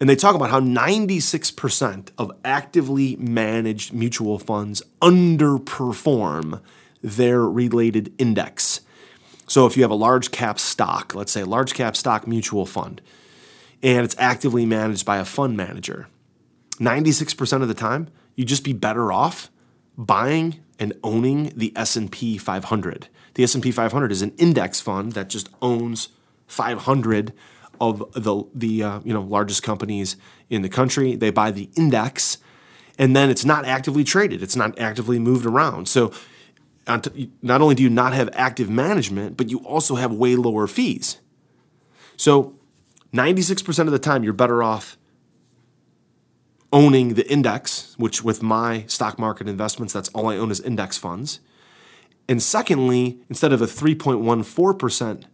And 0.00 0.10
they 0.10 0.16
talk 0.16 0.34
about 0.34 0.50
how 0.50 0.60
96% 0.60 2.08
of 2.18 2.32
actively 2.44 3.16
managed 3.16 3.94
mutual 3.94 4.38
funds 4.38 4.82
underperform 5.00 6.60
their 7.06 7.42
related 7.42 8.12
index. 8.18 8.80
So 9.46 9.64
if 9.64 9.76
you 9.76 9.84
have 9.84 9.92
a 9.92 9.96
large 9.96 10.32
cap 10.32 10.58
stock, 10.58 11.14
let's 11.14 11.30
say 11.30 11.44
large 11.44 11.72
cap 11.72 11.96
stock 11.96 12.26
mutual 12.26 12.66
fund, 12.66 13.00
and 13.80 14.04
it's 14.04 14.16
actively 14.18 14.66
managed 14.66 15.06
by 15.06 15.18
a 15.18 15.24
fund 15.24 15.56
manager. 15.56 16.08
96% 16.80 17.62
of 17.62 17.68
the 17.68 17.74
time, 17.74 18.08
you'd 18.34 18.48
just 18.48 18.64
be 18.64 18.72
better 18.72 19.12
off 19.12 19.50
buying 19.96 20.56
and 20.80 20.92
owning 21.04 21.52
the 21.54 21.72
S&P 21.76 22.38
500. 22.38 23.08
The 23.34 23.44
S&P 23.44 23.70
500 23.70 24.10
is 24.10 24.22
an 24.22 24.34
index 24.36 24.80
fund 24.80 25.12
that 25.12 25.28
just 25.28 25.48
owns 25.62 26.08
500 26.48 27.32
of 27.80 28.02
the 28.14 28.44
the 28.54 28.82
uh, 28.82 29.00
you 29.04 29.12
know 29.12 29.20
largest 29.20 29.62
companies 29.62 30.16
in 30.48 30.62
the 30.62 30.68
country. 30.70 31.14
They 31.14 31.28
buy 31.28 31.50
the 31.50 31.68
index, 31.76 32.38
and 32.98 33.14
then 33.14 33.28
it's 33.28 33.44
not 33.44 33.66
actively 33.66 34.02
traded. 34.02 34.42
It's 34.42 34.56
not 34.56 34.78
actively 34.78 35.18
moved 35.18 35.44
around. 35.44 35.86
So 35.86 36.10
not 36.86 37.60
only 37.60 37.74
do 37.74 37.82
you 37.82 37.90
not 37.90 38.12
have 38.12 38.28
active 38.32 38.70
management, 38.70 39.36
but 39.36 39.50
you 39.50 39.58
also 39.58 39.96
have 39.96 40.12
way 40.12 40.36
lower 40.36 40.66
fees. 40.66 41.20
So 42.16 42.54
96% 43.12 43.78
of 43.80 43.90
the 43.90 43.98
time, 43.98 44.22
you're 44.22 44.32
better 44.32 44.62
off 44.62 44.96
owning 46.72 47.14
the 47.14 47.30
index, 47.30 47.94
which 47.98 48.22
with 48.22 48.42
my 48.42 48.84
stock 48.86 49.18
market 49.18 49.48
investments, 49.48 49.92
that's 49.92 50.08
all 50.10 50.28
I 50.28 50.36
own 50.36 50.50
is 50.50 50.60
index 50.60 50.98
funds. 50.98 51.40
And 52.28 52.42
secondly, 52.42 53.20
instead 53.28 53.52
of 53.52 53.62
a 53.62 53.66
3.14% 53.66 55.24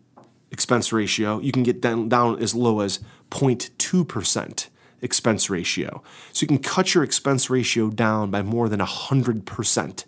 expense 0.50 0.92
ratio, 0.92 1.40
you 1.40 1.50
can 1.50 1.62
get 1.62 1.80
down, 1.80 2.08
down 2.08 2.38
as 2.40 2.54
low 2.54 2.80
as 2.80 3.00
0.2% 3.30 4.68
expense 5.00 5.50
ratio. 5.50 6.02
So 6.32 6.44
you 6.44 6.48
can 6.48 6.58
cut 6.58 6.94
your 6.94 7.02
expense 7.02 7.50
ratio 7.50 7.90
down 7.90 8.30
by 8.30 8.42
more 8.42 8.68
than 8.68 8.80
100%. 8.80 10.04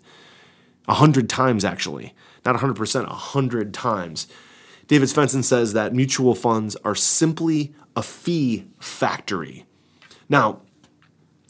100 0.85 1.29
times, 1.29 1.65
actually. 1.65 2.13
Not 2.45 2.55
100%, 2.55 3.07
100 3.07 3.73
times. 3.73 4.27
David 4.87 5.09
Swensen 5.09 5.43
says 5.43 5.73
that 5.73 5.93
mutual 5.93 6.35
funds 6.35 6.75
are 6.83 6.95
simply 6.95 7.73
a 7.95 8.03
fee 8.03 8.67
factory. 8.79 9.65
Now, 10.29 10.61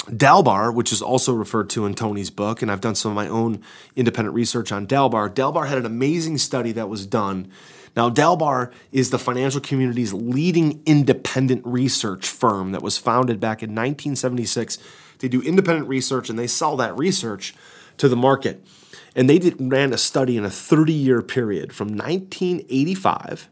Dalbar, 0.09 0.73
which 0.73 0.91
is 0.91 1.01
also 1.01 1.33
referred 1.33 1.69
to 1.71 1.85
in 1.85 1.95
Tony's 1.95 2.29
book, 2.29 2.61
and 2.61 2.71
I've 2.71 2.81
done 2.81 2.95
some 2.95 3.11
of 3.11 3.15
my 3.15 3.27
own 3.27 3.61
independent 3.95 4.35
research 4.35 4.71
on 4.71 4.85
Dalbar. 4.85 5.33
Dalbar 5.33 5.67
had 5.67 5.79
an 5.79 5.85
amazing 5.85 6.37
study 6.37 6.71
that 6.73 6.89
was 6.89 7.05
done. 7.05 7.51
Now, 7.95 8.09
Dalbar 8.09 8.71
is 8.91 9.09
the 9.09 9.19
financial 9.19 9.61
community's 9.61 10.13
leading 10.13 10.81
independent 10.85 11.65
research 11.65 12.27
firm 12.27 12.71
that 12.71 12.81
was 12.83 12.97
founded 12.97 13.39
back 13.39 13.63
in 13.63 13.69
1976. 13.69 14.77
They 15.19 15.27
do 15.27 15.41
independent 15.41 15.87
research 15.87 16.29
and 16.29 16.37
they 16.37 16.47
sell 16.47 16.75
that 16.77 16.95
research 16.97 17.55
to 17.97 18.09
the 18.09 18.15
market. 18.15 18.65
And 19.15 19.29
they 19.29 19.37
did, 19.39 19.55
ran 19.59 19.93
a 19.93 19.97
study 19.97 20.37
in 20.37 20.45
a 20.45 20.49
30 20.49 20.93
year 20.93 21.21
period 21.21 21.73
from 21.73 21.89
1985 21.89 23.49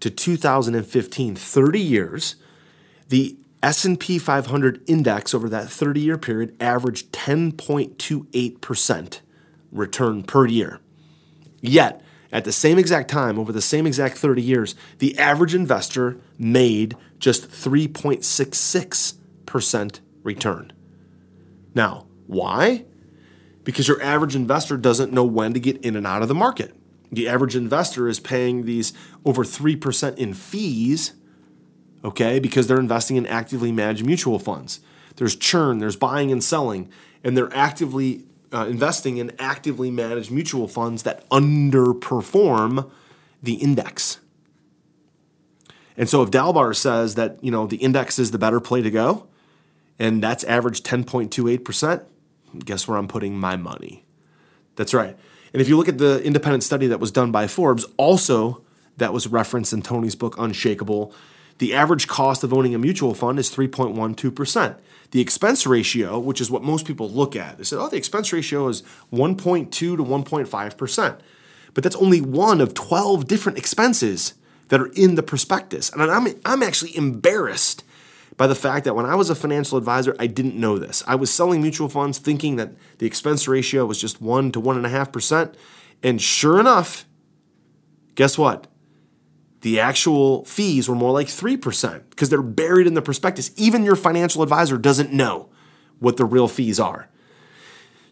to 0.00 0.10
2015, 0.10 1.36
30 1.36 1.80
years. 1.80 2.34
The 3.08 3.36
S&P 3.62 4.18
500 4.18 4.82
index 4.86 5.34
over 5.34 5.46
that 5.48 5.68
30 5.68 6.00
year 6.00 6.18
period 6.18 6.56
averaged 6.60 7.12
10.28% 7.12 9.20
return 9.72 10.22
per 10.22 10.46
year. 10.46 10.78
Yet, 11.60 12.00
at 12.32 12.44
the 12.44 12.52
same 12.52 12.78
exact 12.78 13.10
time, 13.10 13.36
over 13.38 13.52
the 13.52 13.60
same 13.60 13.86
exact 13.86 14.16
30 14.16 14.40
years, 14.40 14.74
the 14.98 15.18
average 15.18 15.54
investor 15.54 16.16
made 16.38 16.96
just 17.18 17.50
3.66% 17.50 20.00
return. 20.22 20.72
Now, 21.74 22.06
why? 22.26 22.86
Because 23.70 23.86
your 23.86 24.02
average 24.02 24.34
investor 24.34 24.76
doesn't 24.76 25.12
know 25.12 25.24
when 25.24 25.54
to 25.54 25.60
get 25.60 25.76
in 25.84 25.94
and 25.94 26.04
out 26.04 26.22
of 26.22 26.28
the 26.28 26.34
market. 26.34 26.74
The 27.12 27.28
average 27.28 27.54
investor 27.54 28.08
is 28.08 28.18
paying 28.18 28.64
these 28.64 28.92
over 29.24 29.44
3% 29.44 30.16
in 30.16 30.34
fees, 30.34 31.12
okay, 32.04 32.40
because 32.40 32.66
they're 32.66 32.80
investing 32.80 33.14
in 33.14 33.26
actively 33.26 33.70
managed 33.70 34.04
mutual 34.04 34.40
funds. 34.40 34.80
There's 35.16 35.36
churn, 35.36 35.78
there's 35.78 35.94
buying 35.94 36.32
and 36.32 36.42
selling, 36.42 36.90
and 37.22 37.36
they're 37.36 37.54
actively 37.54 38.24
uh, 38.52 38.66
investing 38.68 39.18
in 39.18 39.30
actively 39.38 39.88
managed 39.88 40.32
mutual 40.32 40.66
funds 40.66 41.04
that 41.04 41.28
underperform 41.30 42.90
the 43.40 43.54
index. 43.54 44.18
And 45.96 46.08
so 46.08 46.22
if 46.22 46.30
Dalbar 46.30 46.74
says 46.74 47.14
that, 47.14 47.38
you 47.40 47.52
know, 47.52 47.66
the 47.68 47.76
index 47.76 48.18
is 48.18 48.32
the 48.32 48.38
better 48.38 48.58
play 48.58 48.82
to 48.82 48.90
go, 48.90 49.28
and 49.96 50.20
that's 50.20 50.42
average 50.42 50.82
10.28%, 50.82 52.04
guess 52.58 52.86
where 52.88 52.96
I'm 52.96 53.08
putting 53.08 53.38
my 53.38 53.56
money? 53.56 54.04
That's 54.76 54.94
right. 54.94 55.16
And 55.52 55.60
if 55.60 55.68
you 55.68 55.76
look 55.76 55.88
at 55.88 55.98
the 55.98 56.22
independent 56.22 56.62
study 56.62 56.86
that 56.86 57.00
was 57.00 57.10
done 57.10 57.32
by 57.32 57.46
Forbes, 57.46 57.84
also 57.96 58.62
that 58.96 59.12
was 59.12 59.26
referenced 59.26 59.72
in 59.72 59.82
Tony's 59.82 60.14
book 60.14 60.36
Unshakable, 60.38 61.12
the 61.58 61.74
average 61.74 62.08
cost 62.08 62.42
of 62.42 62.54
owning 62.54 62.74
a 62.74 62.78
mutual 62.78 63.14
fund 63.14 63.38
is 63.38 63.54
3.12%. 63.54 64.76
The 65.10 65.20
expense 65.20 65.66
ratio, 65.66 66.18
which 66.18 66.40
is 66.40 66.50
what 66.50 66.62
most 66.62 66.86
people 66.86 67.10
look 67.10 67.34
at, 67.36 67.58
they 67.58 67.64
said, 67.64 67.78
oh, 67.78 67.88
the 67.88 67.96
expense 67.96 68.32
ratio 68.32 68.68
is 68.68 68.82
1.2 69.12 69.70
to 69.70 69.96
1.5%. 69.96 71.18
But 71.74 71.84
that's 71.84 71.96
only 71.96 72.20
one 72.20 72.60
of 72.60 72.74
12 72.74 73.26
different 73.26 73.58
expenses 73.58 74.34
that 74.68 74.80
are 74.80 74.90
in 74.94 75.16
the 75.16 75.22
prospectus. 75.22 75.90
And 75.90 76.02
I'm, 76.02 76.28
I'm 76.44 76.62
actually 76.62 76.96
embarrassed 76.96 77.84
by 78.40 78.46
the 78.46 78.54
fact 78.54 78.86
that 78.86 78.96
when 78.96 79.04
I 79.04 79.16
was 79.16 79.28
a 79.28 79.34
financial 79.34 79.76
advisor, 79.76 80.16
I 80.18 80.26
didn't 80.26 80.54
know 80.54 80.78
this. 80.78 81.04
I 81.06 81.14
was 81.14 81.30
selling 81.30 81.60
mutual 81.60 81.90
funds 81.90 82.16
thinking 82.16 82.56
that 82.56 82.72
the 82.96 83.04
expense 83.04 83.46
ratio 83.46 83.84
was 83.84 84.00
just 84.00 84.22
1 84.22 84.52
to 84.52 84.62
1.5%. 84.62 85.54
And 86.02 86.22
sure 86.22 86.58
enough, 86.58 87.04
guess 88.14 88.38
what? 88.38 88.66
The 89.60 89.78
actual 89.78 90.46
fees 90.46 90.88
were 90.88 90.94
more 90.94 91.12
like 91.12 91.26
3% 91.26 92.08
because 92.08 92.30
they're 92.30 92.40
buried 92.40 92.86
in 92.86 92.94
the 92.94 93.02
prospectus. 93.02 93.50
Even 93.58 93.84
your 93.84 93.94
financial 93.94 94.42
advisor 94.42 94.78
doesn't 94.78 95.12
know 95.12 95.50
what 95.98 96.16
the 96.16 96.24
real 96.24 96.48
fees 96.48 96.80
are. 96.80 97.10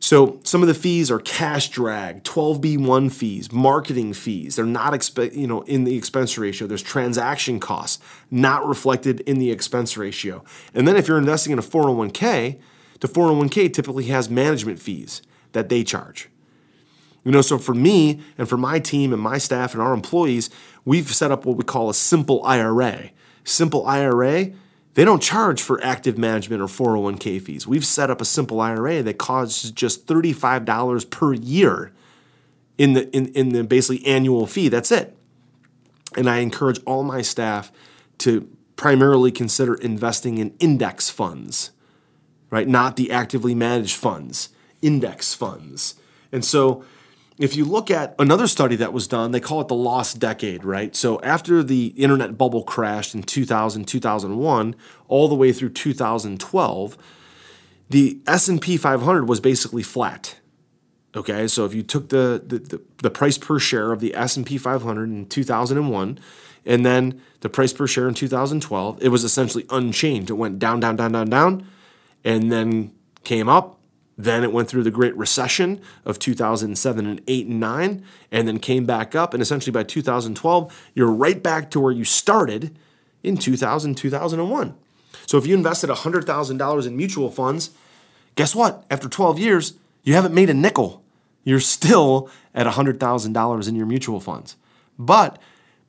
So 0.08 0.40
some 0.42 0.62
of 0.62 0.68
the 0.68 0.74
fees 0.74 1.10
are 1.10 1.18
cash 1.18 1.68
drag, 1.68 2.24
12b1 2.24 3.12
fees, 3.12 3.52
marketing 3.52 4.14
fees. 4.14 4.56
They're 4.56 4.64
not 4.64 4.94
expe- 4.94 5.36
you 5.36 5.46
know 5.46 5.60
in 5.64 5.84
the 5.84 5.98
expense 5.98 6.38
ratio. 6.38 6.66
There's 6.66 6.82
transaction 6.82 7.60
costs 7.60 8.02
not 8.30 8.66
reflected 8.66 9.20
in 9.20 9.38
the 9.38 9.50
expense 9.50 9.98
ratio. 9.98 10.42
And 10.72 10.88
then 10.88 10.96
if 10.96 11.08
you're 11.08 11.18
investing 11.18 11.52
in 11.52 11.58
a 11.58 11.62
401k, 11.62 12.58
the 13.00 13.06
401k 13.06 13.70
typically 13.70 14.04
has 14.04 14.30
management 14.30 14.80
fees 14.80 15.20
that 15.52 15.68
they 15.68 15.84
charge. 15.84 16.30
You 17.22 17.30
know, 17.30 17.42
so 17.42 17.58
for 17.58 17.74
me 17.74 18.22
and 18.38 18.48
for 18.48 18.56
my 18.56 18.78
team 18.78 19.12
and 19.12 19.20
my 19.20 19.36
staff 19.36 19.74
and 19.74 19.82
our 19.82 19.92
employees, 19.92 20.48
we've 20.86 21.14
set 21.14 21.30
up 21.30 21.44
what 21.44 21.58
we 21.58 21.64
call 21.64 21.90
a 21.90 21.94
simple 21.94 22.42
IRA. 22.44 23.10
Simple 23.44 23.86
IRA 23.86 24.52
they 24.98 25.04
don't 25.04 25.22
charge 25.22 25.62
for 25.62 25.80
active 25.80 26.18
management 26.18 26.60
or 26.60 26.66
401k 26.66 27.40
fees. 27.40 27.68
We've 27.68 27.86
set 27.86 28.10
up 28.10 28.20
a 28.20 28.24
simple 28.24 28.60
IRA 28.60 29.00
that 29.04 29.16
costs 29.16 29.70
just 29.70 30.08
$35 30.08 31.08
per 31.08 31.34
year 31.34 31.92
in 32.78 32.94
the 32.94 33.08
in, 33.16 33.26
in 33.26 33.50
the 33.50 33.62
basically 33.62 34.04
annual 34.04 34.44
fee. 34.48 34.68
That's 34.68 34.90
it. 34.90 35.16
And 36.16 36.28
I 36.28 36.38
encourage 36.38 36.80
all 36.84 37.04
my 37.04 37.22
staff 37.22 37.70
to 38.18 38.48
primarily 38.74 39.30
consider 39.30 39.76
investing 39.76 40.38
in 40.38 40.52
index 40.58 41.10
funds, 41.10 41.70
right? 42.50 42.66
Not 42.66 42.96
the 42.96 43.12
actively 43.12 43.54
managed 43.54 43.94
funds, 43.94 44.48
index 44.82 45.32
funds. 45.32 45.94
And 46.32 46.44
so 46.44 46.84
if 47.38 47.54
you 47.56 47.64
look 47.64 47.90
at 47.90 48.14
another 48.18 48.46
study 48.46 48.76
that 48.76 48.92
was 48.92 49.06
done, 49.06 49.30
they 49.30 49.40
call 49.40 49.60
it 49.60 49.68
the 49.68 49.74
lost 49.74 50.18
decade, 50.18 50.64
right? 50.64 50.94
So 50.96 51.20
after 51.20 51.62
the 51.62 51.88
internet 51.88 52.36
bubble 52.36 52.64
crashed 52.64 53.14
in 53.14 53.22
2000, 53.22 53.86
2001, 53.86 54.74
all 55.06 55.28
the 55.28 55.34
way 55.34 55.52
through 55.52 55.70
2012, 55.70 56.98
the 57.90 58.20
S&P 58.26 58.76
500 58.76 59.28
was 59.28 59.40
basically 59.40 59.82
flat. 59.82 60.36
Okay, 61.16 61.46
so 61.48 61.64
if 61.64 61.74
you 61.74 61.82
took 61.82 62.10
the, 62.10 62.42
the, 62.44 62.58
the, 62.58 62.82
the 62.98 63.10
price 63.10 63.38
per 63.38 63.58
share 63.58 63.92
of 63.92 64.00
the 64.00 64.14
S&P 64.14 64.58
500 64.58 65.08
in 65.08 65.26
2001 65.26 66.18
and 66.66 66.84
then 66.84 67.22
the 67.40 67.48
price 67.48 67.72
per 67.72 67.86
share 67.86 68.08
in 68.08 68.14
2012, 68.14 69.02
it 69.02 69.08
was 69.08 69.24
essentially 69.24 69.64
unchanged. 69.70 70.28
It 70.28 70.34
went 70.34 70.58
down, 70.58 70.80
down, 70.80 70.96
down, 70.96 71.12
down, 71.12 71.30
down, 71.30 71.66
and 72.24 72.52
then 72.52 72.92
came 73.24 73.48
up. 73.48 73.77
Then 74.20 74.42
it 74.42 74.52
went 74.52 74.68
through 74.68 74.82
the 74.82 74.90
Great 74.90 75.16
Recession 75.16 75.80
of 76.04 76.18
2007 76.18 77.06
and 77.06 77.22
8 77.28 77.46
and 77.46 77.60
9, 77.60 78.04
and 78.32 78.48
then 78.48 78.58
came 78.58 78.84
back 78.84 79.14
up. 79.14 79.32
And 79.32 79.40
essentially 79.40 79.72
by 79.72 79.84
2012, 79.84 80.90
you're 80.94 81.06
right 81.06 81.40
back 81.40 81.70
to 81.70 81.80
where 81.80 81.92
you 81.92 82.04
started 82.04 82.76
in 83.22 83.36
2000, 83.36 83.94
2001. 83.96 84.74
So 85.26 85.38
if 85.38 85.46
you 85.46 85.54
invested 85.54 85.88
$100,000 85.88 86.86
in 86.86 86.96
mutual 86.96 87.30
funds, 87.30 87.70
guess 88.34 88.56
what? 88.56 88.84
After 88.90 89.08
12 89.08 89.38
years, 89.38 89.74
you 90.02 90.14
haven't 90.14 90.34
made 90.34 90.50
a 90.50 90.54
nickel. 90.54 91.02
You're 91.44 91.60
still 91.60 92.28
at 92.54 92.66
$100,000 92.66 93.68
in 93.68 93.74
your 93.76 93.86
mutual 93.86 94.20
funds. 94.20 94.56
But 94.98 95.38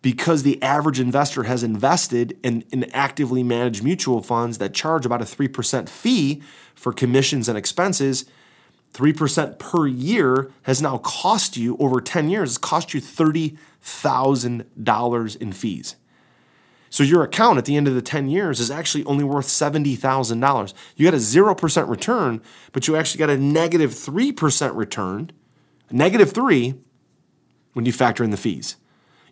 because 0.02 0.44
the 0.44 0.62
average 0.62 1.00
investor 1.00 1.44
has 1.44 1.64
invested 1.64 2.38
in, 2.44 2.66
in 2.72 2.84
actively 2.92 3.42
managed 3.44 3.84
mutual 3.84 4.22
funds 4.22 4.58
that 4.60 4.74
charge 4.74 5.06
about 5.06 5.22
a 5.22 5.26
3% 5.26 5.90
fee 5.90 6.42
for 6.74 6.94
commissions 6.94 7.50
and 7.50 7.58
expenses, 7.58 8.24
3% 8.94 9.60
per 9.60 9.88
year 9.88 10.50
has 10.64 10.82
now 10.82 10.98
cost 11.00 11.58
you 11.58 11.76
over 11.78 12.00
10 12.02 12.30
years, 12.30 12.52
it's 12.52 12.58
cost 12.58 12.94
you 12.94 13.02
$30,000 13.02 15.38
in 15.38 15.52
fees. 15.52 15.98
So 16.90 17.04
your 17.04 17.22
account 17.22 17.60
at 17.60 17.66
the 17.66 17.78
end 17.78 17.88
of 17.88 17.94
the 17.94 18.02
10 18.02 18.30
years 18.30 18.60
is 18.60 18.72
actually 18.72 19.04
only 19.04 19.24
worth 19.24 19.46
$70,000. 19.46 20.74
You 20.96 21.06
got 21.06 21.14
a 21.14 21.18
0% 21.18 21.88
return, 21.88 22.42
but 22.72 22.88
you 22.88 22.96
actually 22.96 23.20
got 23.20 23.30
a 23.30 23.38
negative 23.38 23.92
3% 23.92 24.76
return, 24.76 25.32
negative 25.92 26.32
3 26.32 26.74
when 27.74 27.86
you 27.86 27.92
factor 27.92 28.24
in 28.24 28.32
the 28.32 28.38
fees. 28.38 28.76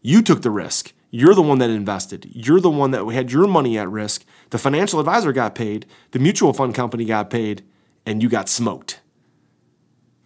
You 0.01 0.21
took 0.21 0.41
the 0.41 0.51
risk. 0.51 0.93
You're 1.09 1.33
the 1.33 1.41
one 1.41 1.59
that 1.59 1.69
invested. 1.69 2.29
You're 2.33 2.59
the 2.59 2.69
one 2.69 2.91
that 2.91 3.05
had 3.07 3.31
your 3.31 3.47
money 3.47 3.77
at 3.77 3.89
risk. 3.89 4.25
The 4.49 4.57
financial 4.57 4.99
advisor 4.99 5.31
got 5.31 5.55
paid, 5.55 5.85
the 6.11 6.19
mutual 6.19 6.53
fund 6.53 6.75
company 6.75 7.05
got 7.05 7.29
paid, 7.29 7.63
and 8.05 8.21
you 8.21 8.29
got 8.29 8.49
smoked. 8.49 8.99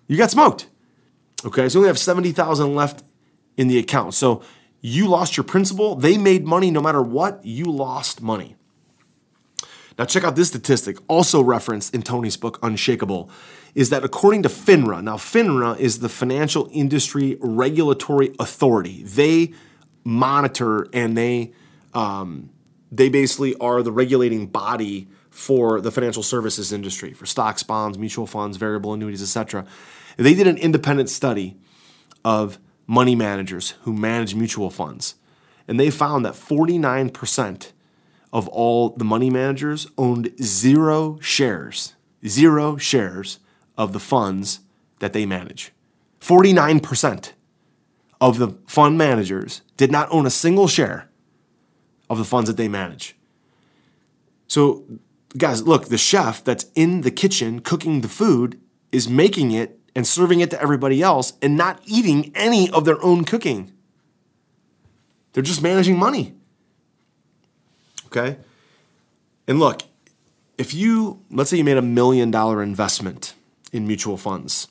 You 0.07 0.17
got 0.17 0.31
smoked. 0.31 0.67
Okay, 1.45 1.69
so 1.69 1.77
you 1.77 1.79
only 1.81 1.87
have 1.87 1.99
70,000 1.99 2.75
left 2.75 3.03
in 3.57 3.67
the 3.67 3.77
account. 3.77 4.13
So 4.13 4.41
you 4.81 5.07
lost 5.07 5.37
your 5.37 5.43
principal. 5.43 5.95
They 5.95 6.17
made 6.17 6.45
money 6.45 6.71
no 6.71 6.81
matter 6.81 7.01
what. 7.01 7.45
You 7.45 7.65
lost 7.65 8.21
money. 8.21 8.55
Now, 10.01 10.05
check 10.05 10.23
out 10.23 10.35
this 10.35 10.47
statistic, 10.47 10.97
also 11.07 11.43
referenced 11.43 11.93
in 11.93 12.01
Tony's 12.01 12.35
book, 12.35 12.57
Unshakable, 12.63 13.29
is 13.75 13.91
that 13.91 14.03
according 14.03 14.41
to 14.41 14.49
FINRA, 14.49 15.03
now 15.03 15.15
FINRA 15.15 15.77
is 15.77 15.99
the 15.99 16.09
Financial 16.09 16.67
Industry 16.71 17.37
Regulatory 17.39 18.33
Authority. 18.39 19.03
They 19.03 19.53
monitor 20.03 20.87
and 20.91 21.15
they 21.15 21.53
um, 21.93 22.49
they 22.91 23.09
basically 23.09 23.55
are 23.57 23.83
the 23.83 23.91
regulating 23.91 24.47
body 24.47 25.07
for 25.29 25.79
the 25.79 25.91
financial 25.91 26.23
services 26.23 26.73
industry 26.73 27.13
for 27.13 27.27
stocks, 27.27 27.61
bonds, 27.61 27.99
mutual 27.99 28.25
funds, 28.25 28.57
variable 28.57 28.95
annuities, 28.95 29.21
etc. 29.21 29.67
They 30.17 30.33
did 30.33 30.47
an 30.47 30.57
independent 30.57 31.11
study 31.11 31.59
of 32.25 32.57
money 32.87 33.13
managers 33.13 33.75
who 33.83 33.93
manage 33.93 34.33
mutual 34.33 34.71
funds, 34.71 35.13
and 35.67 35.79
they 35.79 35.91
found 35.91 36.25
that 36.25 36.33
49% 36.33 37.71
of 38.33 38.47
all 38.49 38.89
the 38.89 39.03
money 39.03 39.29
managers 39.29 39.87
owned 39.97 40.31
zero 40.41 41.19
shares, 41.19 41.95
zero 42.25 42.77
shares 42.77 43.39
of 43.77 43.93
the 43.93 43.99
funds 43.99 44.59
that 44.99 45.13
they 45.13 45.25
manage. 45.25 45.71
49% 46.21 47.31
of 48.21 48.37
the 48.37 48.49
fund 48.67 48.97
managers 48.97 49.61
did 49.75 49.91
not 49.91 50.07
own 50.11 50.25
a 50.25 50.29
single 50.29 50.67
share 50.67 51.09
of 52.09 52.17
the 52.17 52.23
funds 52.23 52.49
that 52.49 52.57
they 52.57 52.67
manage. 52.67 53.15
So, 54.47 54.83
guys, 55.37 55.63
look, 55.63 55.87
the 55.87 55.97
chef 55.97 56.43
that's 56.43 56.65
in 56.75 57.01
the 57.01 57.11
kitchen 57.11 57.61
cooking 57.61 58.01
the 58.01 58.07
food 58.07 58.59
is 58.91 59.09
making 59.09 59.51
it 59.51 59.79
and 59.95 60.05
serving 60.05 60.39
it 60.41 60.49
to 60.51 60.61
everybody 60.61 61.01
else 61.01 61.33
and 61.41 61.57
not 61.57 61.81
eating 61.85 62.31
any 62.35 62.69
of 62.69 62.85
their 62.85 63.03
own 63.03 63.23
cooking. 63.25 63.71
They're 65.33 65.43
just 65.43 65.61
managing 65.61 65.97
money. 65.97 66.35
Okay? 68.11 68.37
And 69.47 69.59
look, 69.59 69.83
if 70.57 70.73
you, 70.73 71.21
let's 71.31 71.49
say 71.49 71.57
you 71.57 71.63
made 71.63 71.77
a 71.77 71.81
million 71.81 72.31
dollar 72.31 72.61
investment 72.61 73.33
in 73.71 73.87
mutual 73.87 74.17
funds, 74.17 74.67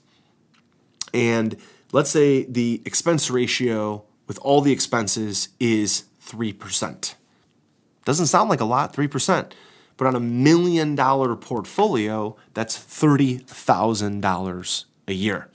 and 1.13 1.57
let's 1.93 2.11
say 2.11 2.45
the 2.45 2.83
expense 2.85 3.31
ratio 3.31 4.05
with 4.27 4.39
all 4.41 4.61
the 4.61 4.73
expenses 4.73 5.49
is 5.59 6.05
3%. 6.25 7.15
Doesn't 8.05 8.27
sound 8.27 8.49
like 8.49 8.61
a 8.61 8.65
lot, 8.65 8.95
3%. 8.95 9.53
But 9.97 10.07
on 10.07 10.15
a 10.15 10.21
million 10.21 10.95
dollar 10.95 11.35
portfolio, 11.37 12.37
that's 12.55 12.79
$30,000 12.79 14.85
a 15.09 15.13
year. 15.13 15.49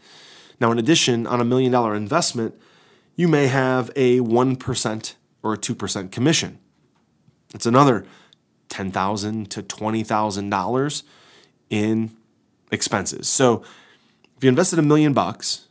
Now, 0.60 0.71
in 0.71 0.80
addition, 0.80 1.26
on 1.26 1.41
a 1.41 1.45
million 1.45 1.71
dollar 1.71 1.95
investment, 1.95 2.54
you 3.15 3.28
may 3.28 3.48
have 3.48 3.89
a 3.95 4.19
1% 4.19 5.13
or 5.41 5.54
a 5.54 5.58
2% 5.58 6.12
commission. 6.12 6.60
That's 7.56 7.65
another 7.65 8.06
10,000 8.68 9.50
to 9.52 9.63
$20,000 9.63 11.04
in 11.70 12.12
expenses. 12.70 13.30
So 13.30 13.63
if 14.36 14.44
you 14.44 14.50
invested 14.50 14.78
a 14.78 14.82
million 14.82 15.13
bucks 15.13 15.70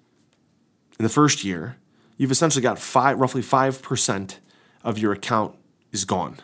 in 0.99 1.03
the 1.03 1.11
first 1.11 1.44
year, 1.44 1.77
you've 2.16 2.31
essentially 2.31 2.62
got 2.62 2.79
five, 2.79 3.20
roughly 3.20 3.42
5% 3.42 4.38
of 4.83 4.97
your 4.97 5.12
account 5.12 5.57
is 5.92 6.07
gone. 6.07 6.38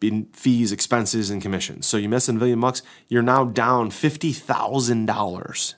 In 0.00 0.28
fees, 0.32 0.72
expenses, 0.72 1.28
and 1.28 1.42
commissions. 1.42 1.84
So 1.84 1.98
you 1.98 2.08
miss 2.08 2.26
a 2.30 2.32
million 2.32 2.58
bucks, 2.58 2.80
you're 3.08 3.20
now 3.20 3.44
down 3.44 3.90
$50,000. 3.90 5.74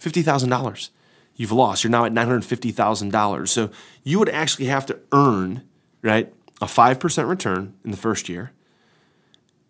$50,000 0.00 0.90
you've 1.34 1.50
lost. 1.50 1.82
You're 1.82 1.90
now 1.90 2.04
at 2.04 2.12
$950,000. 2.12 3.48
So 3.48 3.70
you 4.04 4.20
would 4.20 4.28
actually 4.28 4.66
have 4.66 4.86
to 4.86 5.00
earn, 5.10 5.62
right, 6.02 6.32
a 6.60 6.66
5% 6.66 7.28
return 7.28 7.74
in 7.84 7.90
the 7.90 7.96
first 7.96 8.28
year 8.28 8.52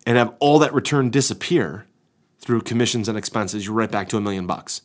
and 0.05 0.17
have 0.17 0.35
all 0.39 0.59
that 0.59 0.73
return 0.73 1.09
disappear 1.09 1.85
through 2.39 2.61
commissions 2.61 3.09
and 3.09 3.17
expenses, 3.17 3.65
you're 3.65 3.73
right 3.73 3.89
back 3.89 4.07
to 4.09 4.17
a 4.17 4.21
million 4.21 4.45
bucks. 4.45 4.81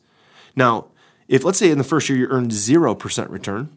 Now, 0.57 0.87
if 1.29 1.45
let's 1.45 1.59
say 1.59 1.71
in 1.71 1.79
the 1.79 1.85
first 1.85 2.09
year 2.09 2.19
you 2.19 2.27
earned 2.29 2.51
0% 2.51 3.31
return, 3.31 3.77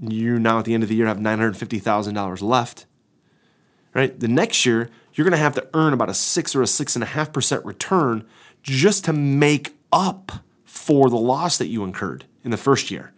you 0.00 0.38
now 0.38 0.58
at 0.58 0.64
the 0.64 0.74
end 0.74 0.82
of 0.82 0.88
the 0.88 0.94
year 0.94 1.06
have 1.06 1.18
$950,000 1.18 2.42
left, 2.42 2.86
right? 3.94 4.18
The 4.18 4.28
next 4.28 4.64
year, 4.64 4.88
you're 5.14 5.24
going 5.24 5.32
to 5.32 5.38
have 5.38 5.54
to 5.54 5.68
earn 5.74 5.92
about 5.92 6.08
a 6.08 6.14
six 6.14 6.54
or 6.54 6.62
a 6.62 6.66
six 6.66 6.96
and 6.96 7.02
a 7.02 7.06
half 7.06 7.32
percent 7.32 7.64
return 7.64 8.24
just 8.62 9.04
to 9.04 9.12
make 9.12 9.76
up 9.92 10.32
for 10.64 11.10
the 11.10 11.16
loss 11.16 11.58
that 11.58 11.66
you 11.66 11.84
incurred 11.84 12.24
in 12.44 12.50
the 12.50 12.56
first 12.56 12.90
year. 12.90 13.11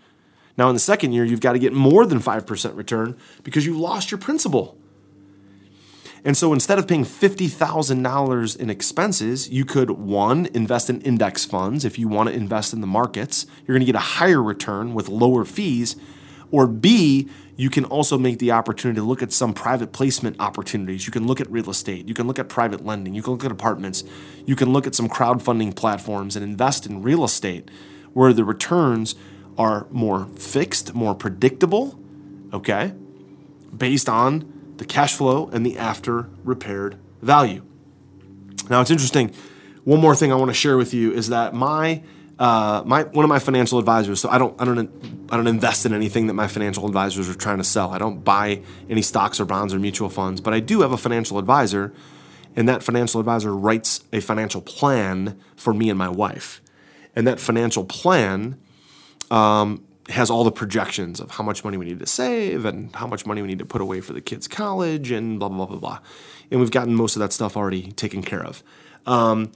Now, 0.57 0.69
in 0.69 0.75
the 0.75 0.81
second 0.81 1.13
year, 1.13 1.25
you've 1.25 1.41
got 1.41 1.53
to 1.53 1.59
get 1.59 1.73
more 1.73 2.07
than 2.07 2.21
5% 2.21 2.77
return 2.77 3.17
because 3.43 3.67
you 3.67 3.79
lost 3.79 4.11
your 4.11 4.19
principal. 4.19 4.79
And 6.25 6.37
so 6.37 6.55
instead 6.55 6.79
of 6.79 6.89
paying 6.89 7.05
$50,000 7.05 8.57
in 8.57 8.71
expenses, 8.71 9.51
you 9.51 9.67
could 9.67 9.91
one, 9.91 10.47
invest 10.55 10.89
in 10.89 11.03
index 11.03 11.45
funds. 11.45 11.85
If 11.85 11.99
you 11.99 12.09
want 12.09 12.31
to 12.31 12.35
invest 12.35 12.73
in 12.73 12.81
the 12.81 12.87
markets, 12.87 13.47
you're 13.67 13.75
going 13.75 13.85
to 13.85 13.93
get 13.93 13.95
a 13.95 13.99
higher 13.99 14.43
return 14.43 14.95
with 14.95 15.09
lower 15.09 15.45
fees. 15.45 15.97
Or 16.51 16.67
B, 16.67 17.29
you 17.57 17.69
can 17.69 17.85
also 17.85 18.17
make 18.17 18.39
the 18.39 18.53
opportunity 18.53 19.01
to 19.01 19.05
look 19.05 19.23
at 19.23 19.33
some 19.33 19.53
private 19.53 19.93
placement 19.93 20.41
opportunities. 20.41 21.07
You 21.07 21.13
can 21.13 21.27
look 21.27 21.43
at 21.43 21.51
real 21.51 21.69
estate. 21.69 22.09
You 22.09 22.15
can 22.15 22.27
look 22.27 22.39
at 22.39 22.49
private 22.49 22.85
lending. 22.85 23.13
You 23.13 23.23
can 23.23 23.35
look 23.35 23.45
at 23.45 23.53
apartments. 23.53 24.03
You 24.47 24.57
can 24.57 24.73
look 24.73 24.87
at 24.87 24.95
some 24.95 25.11
crowdfunding 25.11 25.77
platforms 25.77 26.37
and 26.37 26.45
invest 26.45 26.87
in 26.87 27.03
real 27.03 27.23
estate 27.23 27.71
where 28.15 28.33
the 28.33 28.45
returns 28.45 29.15
are 29.57 29.87
more 29.91 30.27
fixed, 30.37 30.95
more 30.95 31.15
predictable, 31.15 31.99
okay, 32.53 32.93
based 33.77 34.09
on 34.09 34.75
the 34.77 34.85
cash 34.85 35.15
flow 35.15 35.49
and 35.53 35.65
the 35.65 35.79
after 35.79 36.29
repaired 36.43 36.97
value. 37.23 37.65
Now, 38.69 38.81
it's 38.81 38.91
interesting. 38.91 39.33
One 39.85 40.01
more 40.01 40.17
thing 40.17 40.33
I 40.33 40.37
want 40.37 40.51
to 40.51 40.55
share 40.55 40.77
with 40.77 40.95
you 40.95 41.13
is 41.13 41.29
that 41.29 41.55
my 41.55 42.03
uh, 42.39 42.83
my 42.85 43.05
one 43.05 43.25
of 43.25 43.29
my 43.29 43.39
financial 43.39 43.79
advisors. 43.79 44.21
So 44.21 44.29
I 44.29 44.39
don't 44.39 44.61
I 44.61 44.65
don't 44.65 45.29
I 45.31 45.37
don't 45.37 45.47
invest 45.47 45.87
in 45.87 45.95
anything 45.95 46.27
that 46.27 46.35
my 46.35 46.49
financial 46.49 46.87
advisors 46.87 47.29
are 47.29 47.35
trying 47.35 47.59
to 47.59 47.65
sell. 47.65 47.91
I 47.91 47.99
don't 47.99 48.25
buy 48.25 48.63
any 48.89 49.03
stocks 49.03 49.39
or 49.41 49.45
bonds 49.45 49.73
or 49.73 49.79
mutual 49.79 50.09
funds, 50.09 50.41
but 50.41 50.55
I 50.55 50.61
do 50.61 50.81
have 50.81 50.93
a 50.93 50.97
financial 50.97 51.39
advisor, 51.39 51.93
and 52.57 52.69
that 52.69 52.83
financial 52.83 53.21
advisor 53.21 53.55
writes 53.55 54.05
a 54.13 54.21
financial 54.21 54.61
plan 54.61 55.39
for 55.55 55.73
me 55.73 55.91
and 55.91 55.99
my 55.99 56.09
wife, 56.09 56.61
and 57.15 57.27
that 57.27 57.41
financial 57.41 57.85
plan. 57.85 58.59
Um, 59.31 59.85
has 60.11 60.31
all 60.31 60.45
the 60.45 60.53
projections 60.53 61.19
of 61.19 61.31
how 61.31 61.45
much 61.45 61.65
money 61.65 61.77
we 61.77 61.87
need 61.87 61.99
to 61.99 62.07
save 62.07 62.65
and 62.65 62.95
how 62.95 63.07
much 63.07 63.25
money 63.25 63.41
we 63.41 63.49
need 63.49 63.59
to 63.59 63.65
put 63.65 63.81
away 63.81 64.01
for 64.01 64.13
the 64.13 64.21
kids' 64.21 64.47
college 64.47 65.11
and 65.11 65.39
blah 65.39 65.49
blah 65.49 65.57
blah 65.59 65.67
blah 65.67 65.79
blah. 65.79 65.99
And 66.51 66.61
we've 66.61 66.71
gotten 66.71 66.95
most 66.95 67.17
of 67.17 67.21
that 67.21 67.33
stuff 67.33 67.57
already 67.57 67.91
taken 67.93 68.23
care 68.23 68.45
of. 68.45 68.63
Um, 69.07 69.53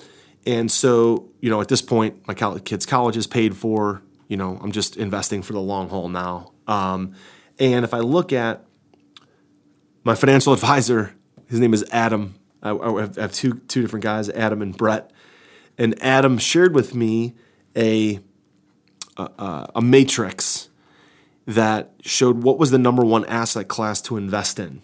and 0.47 0.71
so, 0.71 1.31
you 1.41 1.51
know, 1.51 1.61
at 1.61 1.69
this 1.69 1.83
point, 1.83 2.27
my 2.27 2.35
kids' 2.35 2.87
college 2.87 3.17
is 3.17 3.27
paid 3.27 3.57
for. 3.57 4.03
You 4.29 4.37
know, 4.37 4.59
I'm 4.63 4.73
just 4.73 4.97
investing 4.97 5.43
for 5.43 5.53
the 5.55 5.61
long 5.61 5.89
haul 5.89 6.09
now. 6.09 6.53
Um, 6.67 7.15
and 7.59 7.85
if 7.85 7.95
I 7.95 8.01
look 8.01 8.33
at 8.33 8.65
my 10.05 10.15
financial 10.15 10.53
advisor, 10.55 11.15
his 11.49 11.61
name 11.61 11.75
is 11.75 11.85
Adam. 11.91 12.37
I, 12.63 12.71
I 12.71 13.01
have 13.17 13.33
two 13.33 13.55
two 13.69 13.83
different 13.83 14.03
guys, 14.03 14.29
Adam 14.31 14.63
and 14.63 14.77
Brett. 14.77 15.11
And 15.77 16.03
Adam 16.03 16.39
shared 16.39 16.75
with 16.75 16.95
me 16.95 17.35
a 17.77 18.21
a, 19.19 19.71
a 19.77 19.83
matrix 19.83 20.69
that 21.47 21.93
showed 22.03 22.43
what 22.43 22.59
was 22.59 22.71
the 22.71 22.79
number 22.79 23.05
one 23.05 23.25
asset 23.25 23.69
class 23.69 24.01
to 24.03 24.17
invest 24.17 24.59
in. 24.59 24.83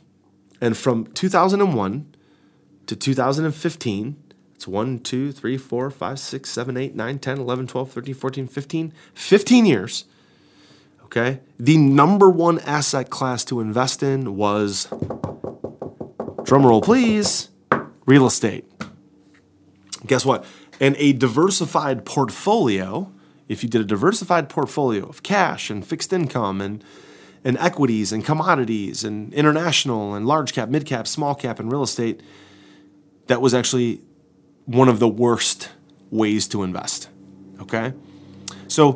And 0.61 0.77
from 0.77 1.07
2001 1.09 2.15
to 2.87 2.97
2015, 2.97 4.17
it's 4.55 4.67
1, 4.67 4.99
2, 5.01 5.33
3, 5.33 5.59
4, 5.59 5.91
5, 5.91 6.19
6, 6.19 6.51
7, 6.51 6.77
8, 6.77 6.95
9, 6.95 7.19
10, 7.19 7.39
11, 7.39 7.67
12, 7.67 7.91
13, 7.91 8.15
14, 8.15 8.47
15, 8.47 8.93
15 9.13 9.67
years. 9.67 10.05
Okay. 11.05 11.41
The 11.59 11.77
number 11.77 12.31
one 12.31 12.59
asset 12.61 13.11
class 13.11 13.45
to 13.45 13.61
invest 13.61 14.03
in 14.03 14.37
was, 14.37 14.87
drumroll 16.45 16.83
please, 16.83 17.51
real 18.07 18.27
estate. 18.27 18.65
Guess 20.07 20.25
what? 20.25 20.45
And 20.81 20.97
a 20.99 21.13
diversified 21.13 22.05
portfolio 22.05 23.13
if 23.49 23.63
you 23.63 23.69
did 23.69 23.81
a 23.81 23.85
diversified 23.85 24.49
portfolio 24.49 25.07
of 25.07 25.23
cash 25.23 25.71
and 25.71 25.87
fixed 25.87 26.13
income 26.13 26.61
and 26.61 26.85
and 27.47 27.59
equities 27.59 28.11
and 28.11 28.25
commodities 28.25 29.05
and 29.05 29.33
international 29.35 30.15
and 30.15 30.27
large 30.27 30.55
cap, 30.55 30.71
mid 30.71 30.87
cap, 30.87 31.07
small 31.07 31.35
cap, 31.35 31.61
and 31.61 31.71
real 31.71 31.83
estate, 31.83 32.23
that 33.27 33.43
was 33.43 33.53
actually 33.53 34.01
one 34.65 34.89
of 34.89 34.99
the 34.99 35.09
worst 35.09 35.71
ways 36.11 36.49
to 36.49 36.63
invest. 36.63 37.09
Okay, 37.61 37.93
so 38.69 38.93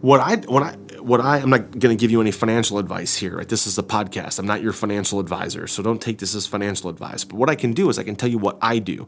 what 0.00 0.20
I 0.20 0.36
what 0.36 0.62
I 0.62 0.72
what 1.00 1.20
I 1.20 1.38
I'm 1.38 1.50
not 1.50 1.78
going 1.78 1.96
to 1.96 2.00
give 2.00 2.10
you 2.10 2.20
any 2.20 2.30
financial 2.30 2.78
advice 2.78 3.16
here. 3.16 3.36
Right? 3.36 3.48
This 3.48 3.66
is 3.66 3.76
a 3.78 3.82
podcast. 3.82 4.38
I'm 4.38 4.46
not 4.46 4.62
your 4.62 4.72
financial 4.72 5.20
advisor, 5.20 5.66
so 5.66 5.82
don't 5.82 6.00
take 6.00 6.18
this 6.18 6.34
as 6.34 6.46
financial 6.46 6.88
advice. 6.88 7.24
But 7.24 7.36
what 7.36 7.50
I 7.50 7.54
can 7.54 7.72
do 7.72 7.88
is 7.90 7.98
I 7.98 8.02
can 8.02 8.16
tell 8.16 8.30
you 8.30 8.38
what 8.38 8.58
I 8.62 8.78
do. 8.78 9.06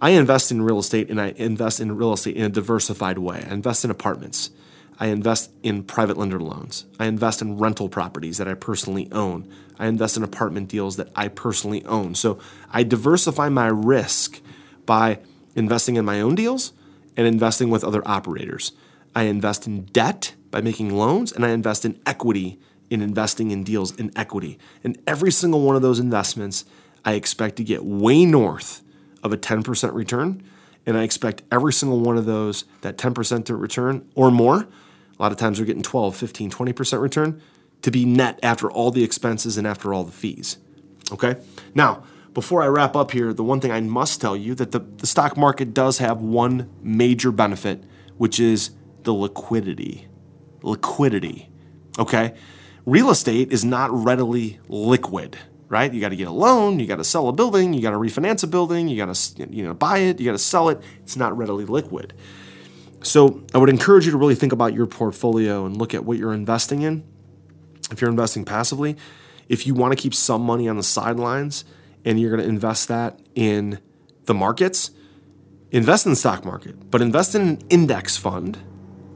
I 0.00 0.10
invest 0.10 0.50
in 0.50 0.62
real 0.62 0.78
estate 0.78 1.10
and 1.10 1.20
I 1.20 1.34
invest 1.36 1.78
in 1.78 1.96
real 1.96 2.14
estate 2.14 2.36
in 2.36 2.44
a 2.44 2.48
diversified 2.48 3.18
way. 3.18 3.44
I 3.48 3.52
invest 3.52 3.84
in 3.84 3.90
apartments. 3.90 4.50
I 4.98 5.06
invest 5.06 5.50
in 5.62 5.82
private 5.82 6.16
lender 6.16 6.40
loans. 6.40 6.86
I 6.98 7.06
invest 7.06 7.42
in 7.42 7.58
rental 7.58 7.88
properties 7.88 8.38
that 8.38 8.48
I 8.48 8.54
personally 8.54 9.10
own. 9.12 9.48
I 9.78 9.86
invest 9.86 10.16
in 10.16 10.22
apartment 10.22 10.68
deals 10.68 10.96
that 10.96 11.08
I 11.16 11.28
personally 11.28 11.84
own. 11.84 12.14
So 12.14 12.38
I 12.70 12.82
diversify 12.82 13.48
my 13.48 13.66
risk 13.66 14.40
by 14.86 15.20
investing 15.54 15.96
in 15.96 16.04
my 16.04 16.20
own 16.20 16.34
deals 16.34 16.72
and 17.16 17.26
investing 17.26 17.70
with 17.70 17.84
other 17.84 18.02
operators. 18.06 18.72
I 19.14 19.24
invest 19.24 19.66
in 19.66 19.84
debt 19.86 20.34
by 20.50 20.60
making 20.60 20.94
loans 20.96 21.32
and 21.32 21.44
I 21.44 21.50
invest 21.50 21.84
in 21.84 22.00
equity 22.06 22.58
in 22.88 23.02
investing 23.02 23.50
in 23.50 23.64
deals 23.64 23.94
in 23.96 24.10
equity. 24.16 24.58
And 24.82 24.98
every 25.06 25.30
single 25.30 25.60
one 25.62 25.76
of 25.76 25.82
those 25.82 26.00
investments, 26.00 26.64
I 27.04 27.12
expect 27.12 27.56
to 27.56 27.64
get 27.64 27.84
way 27.84 28.24
north 28.24 28.82
of 29.22 29.32
a 29.32 29.36
10% 29.36 29.94
return. 29.94 30.42
And 30.86 30.96
I 30.96 31.02
expect 31.02 31.42
every 31.50 31.72
single 31.72 32.00
one 32.00 32.16
of 32.16 32.26
those, 32.26 32.64
that 32.80 32.96
10% 32.96 33.60
return 33.60 34.08
or 34.14 34.30
more, 34.30 34.60
a 34.60 35.22
lot 35.22 35.32
of 35.32 35.38
times 35.38 35.60
we're 35.60 35.66
getting 35.66 35.82
12, 35.82 36.16
15, 36.16 36.50
20% 36.50 37.00
return, 37.00 37.42
to 37.82 37.90
be 37.90 38.04
net 38.04 38.38
after 38.42 38.70
all 38.70 38.90
the 38.90 39.04
expenses 39.04 39.56
and 39.58 39.66
after 39.66 39.92
all 39.92 40.04
the 40.04 40.12
fees. 40.12 40.58
Okay? 41.12 41.36
Now, 41.74 42.02
before 42.32 42.62
I 42.62 42.66
wrap 42.66 42.94
up 42.94 43.10
here, 43.10 43.32
the 43.32 43.42
one 43.42 43.60
thing 43.60 43.72
I 43.72 43.80
must 43.80 44.20
tell 44.20 44.36
you 44.36 44.54
that 44.54 44.70
the, 44.72 44.80
the 44.80 45.06
stock 45.06 45.36
market 45.36 45.74
does 45.74 45.98
have 45.98 46.22
one 46.22 46.70
major 46.82 47.32
benefit, 47.32 47.82
which 48.16 48.38
is 48.38 48.70
the 49.02 49.12
liquidity. 49.12 50.06
Liquidity. 50.62 51.50
Okay? 51.98 52.34
Real 52.86 53.10
estate 53.10 53.52
is 53.52 53.64
not 53.64 53.90
readily 53.92 54.60
liquid 54.68 55.38
right? 55.70 55.94
You 55.94 56.00
got 56.00 56.08
to 56.10 56.16
get 56.16 56.26
a 56.26 56.32
loan, 56.32 56.80
you 56.80 56.86
got 56.86 56.96
to 56.96 57.04
sell 57.04 57.28
a 57.28 57.32
building, 57.32 57.72
you 57.72 57.80
got 57.80 57.92
to 57.92 57.96
refinance 57.96 58.42
a 58.42 58.48
building, 58.48 58.88
you 58.88 58.96
got 58.96 59.14
to 59.14 59.48
you 59.48 59.62
know 59.62 59.72
buy 59.72 59.98
it, 59.98 60.20
you 60.20 60.26
got 60.26 60.32
to 60.32 60.38
sell 60.38 60.68
it. 60.68 60.82
It's 61.02 61.16
not 61.16 61.34
readily 61.38 61.64
liquid. 61.64 62.12
So 63.02 63.44
I 63.54 63.58
would 63.58 63.70
encourage 63.70 64.04
you 64.04 64.10
to 64.10 64.18
really 64.18 64.34
think 64.34 64.52
about 64.52 64.74
your 64.74 64.86
portfolio 64.86 65.64
and 65.64 65.76
look 65.76 65.94
at 65.94 66.04
what 66.04 66.18
you're 66.18 66.34
investing 66.34 66.82
in. 66.82 67.04
If 67.90 68.00
you're 68.00 68.10
investing 68.10 68.44
passively, 68.44 68.96
if 69.48 69.66
you 69.66 69.72
want 69.72 69.92
to 69.92 69.96
keep 69.96 70.12
some 70.12 70.42
money 70.42 70.68
on 70.68 70.76
the 70.76 70.82
sidelines 70.82 71.64
and 72.04 72.20
you're 72.20 72.30
going 72.30 72.42
to 72.42 72.48
invest 72.48 72.88
that 72.88 73.18
in 73.34 73.78
the 74.24 74.34
markets, 74.34 74.90
invest 75.70 76.04
in 76.04 76.10
the 76.10 76.16
stock 76.16 76.44
market, 76.44 76.90
but 76.90 77.00
invest 77.00 77.34
in 77.34 77.42
an 77.42 77.58
index 77.70 78.16
fund, 78.16 78.58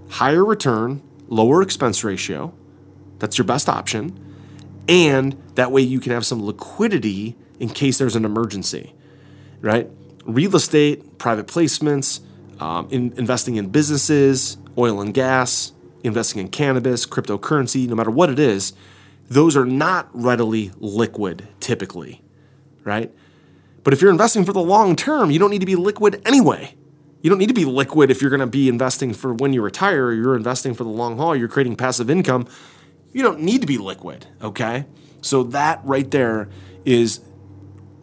higher 0.09 0.45
return, 0.45 1.03
lower 1.27 1.63
expense 1.63 2.05
ratio. 2.05 2.55
That's 3.19 3.39
your 3.39 3.45
best 3.45 3.69
option 3.69 4.24
and 4.89 5.41
that 5.55 5.73
way 5.73 5.83
you 5.83 6.01
can 6.01 6.13
have 6.13 6.27
some 6.27 6.45
liquidity 6.45 7.37
in 7.59 7.69
case 7.69 7.99
there's 7.99 8.17
an 8.17 8.25
emergency, 8.25 8.95
right? 9.61 9.89
Real 10.25 10.57
estate, 10.57 11.19
private 11.19 11.47
placements, 11.47 12.21
um, 12.61 12.89
in, 12.91 13.13
investing 13.17 13.57
in 13.57 13.69
businesses, 13.69 14.57
oil 14.77 15.01
and 15.01 15.15
gas, 15.15 15.73
investing 16.03 16.41
in 16.41 16.49
cannabis, 16.49 17.07
cryptocurrency, 17.07 17.89
no 17.89 17.95
matter 17.95 18.11
what 18.11 18.31
it 18.31 18.39
is, 18.39 18.73
those 19.29 19.57
are 19.57 19.65
not 19.65 20.09
readily 20.13 20.71
liquid 20.77 21.49
typically, 21.61 22.23
right? 22.85 23.13
But 23.83 23.93
if 23.93 24.01
you're 24.01 24.11
investing 24.11 24.45
for 24.45 24.53
the 24.53 24.61
long 24.61 24.97
term, 24.97 25.31
you 25.31 25.39
don't 25.39 25.51
need 25.51 25.61
to 25.61 25.67
be 25.67 25.77
liquid 25.77 26.21
anyway. 26.25 26.75
You 27.23 27.31
don't 27.31 27.39
need 27.39 27.49
to 27.49 27.55
be 27.55 27.65
liquid 27.65 28.11
if 28.11 28.21
you're 28.21 28.31
going 28.31 28.41
to 28.41 28.47
be 28.47 28.69
investing 28.69 29.15
for 29.15 29.33
when 29.33 29.55
you 29.55 29.63
retire 29.63 30.13
you're 30.13 30.37
investing 30.37 30.75
for 30.75 30.85
the 30.85 30.91
long 30.91 31.17
haul, 31.17 31.35
you're 31.35 31.49
creating 31.49 31.77
passive 31.77 32.11
income 32.11 32.47
you 33.15 33.23
don't 33.23 33.41
need 33.41 33.63
to 33.63 33.67
be 33.67 33.79
liquid, 33.79 34.27
okay? 34.43 34.85
So 35.23 35.45
that 35.45 35.81
right 35.85 36.11
there 36.11 36.51
is 36.85 37.21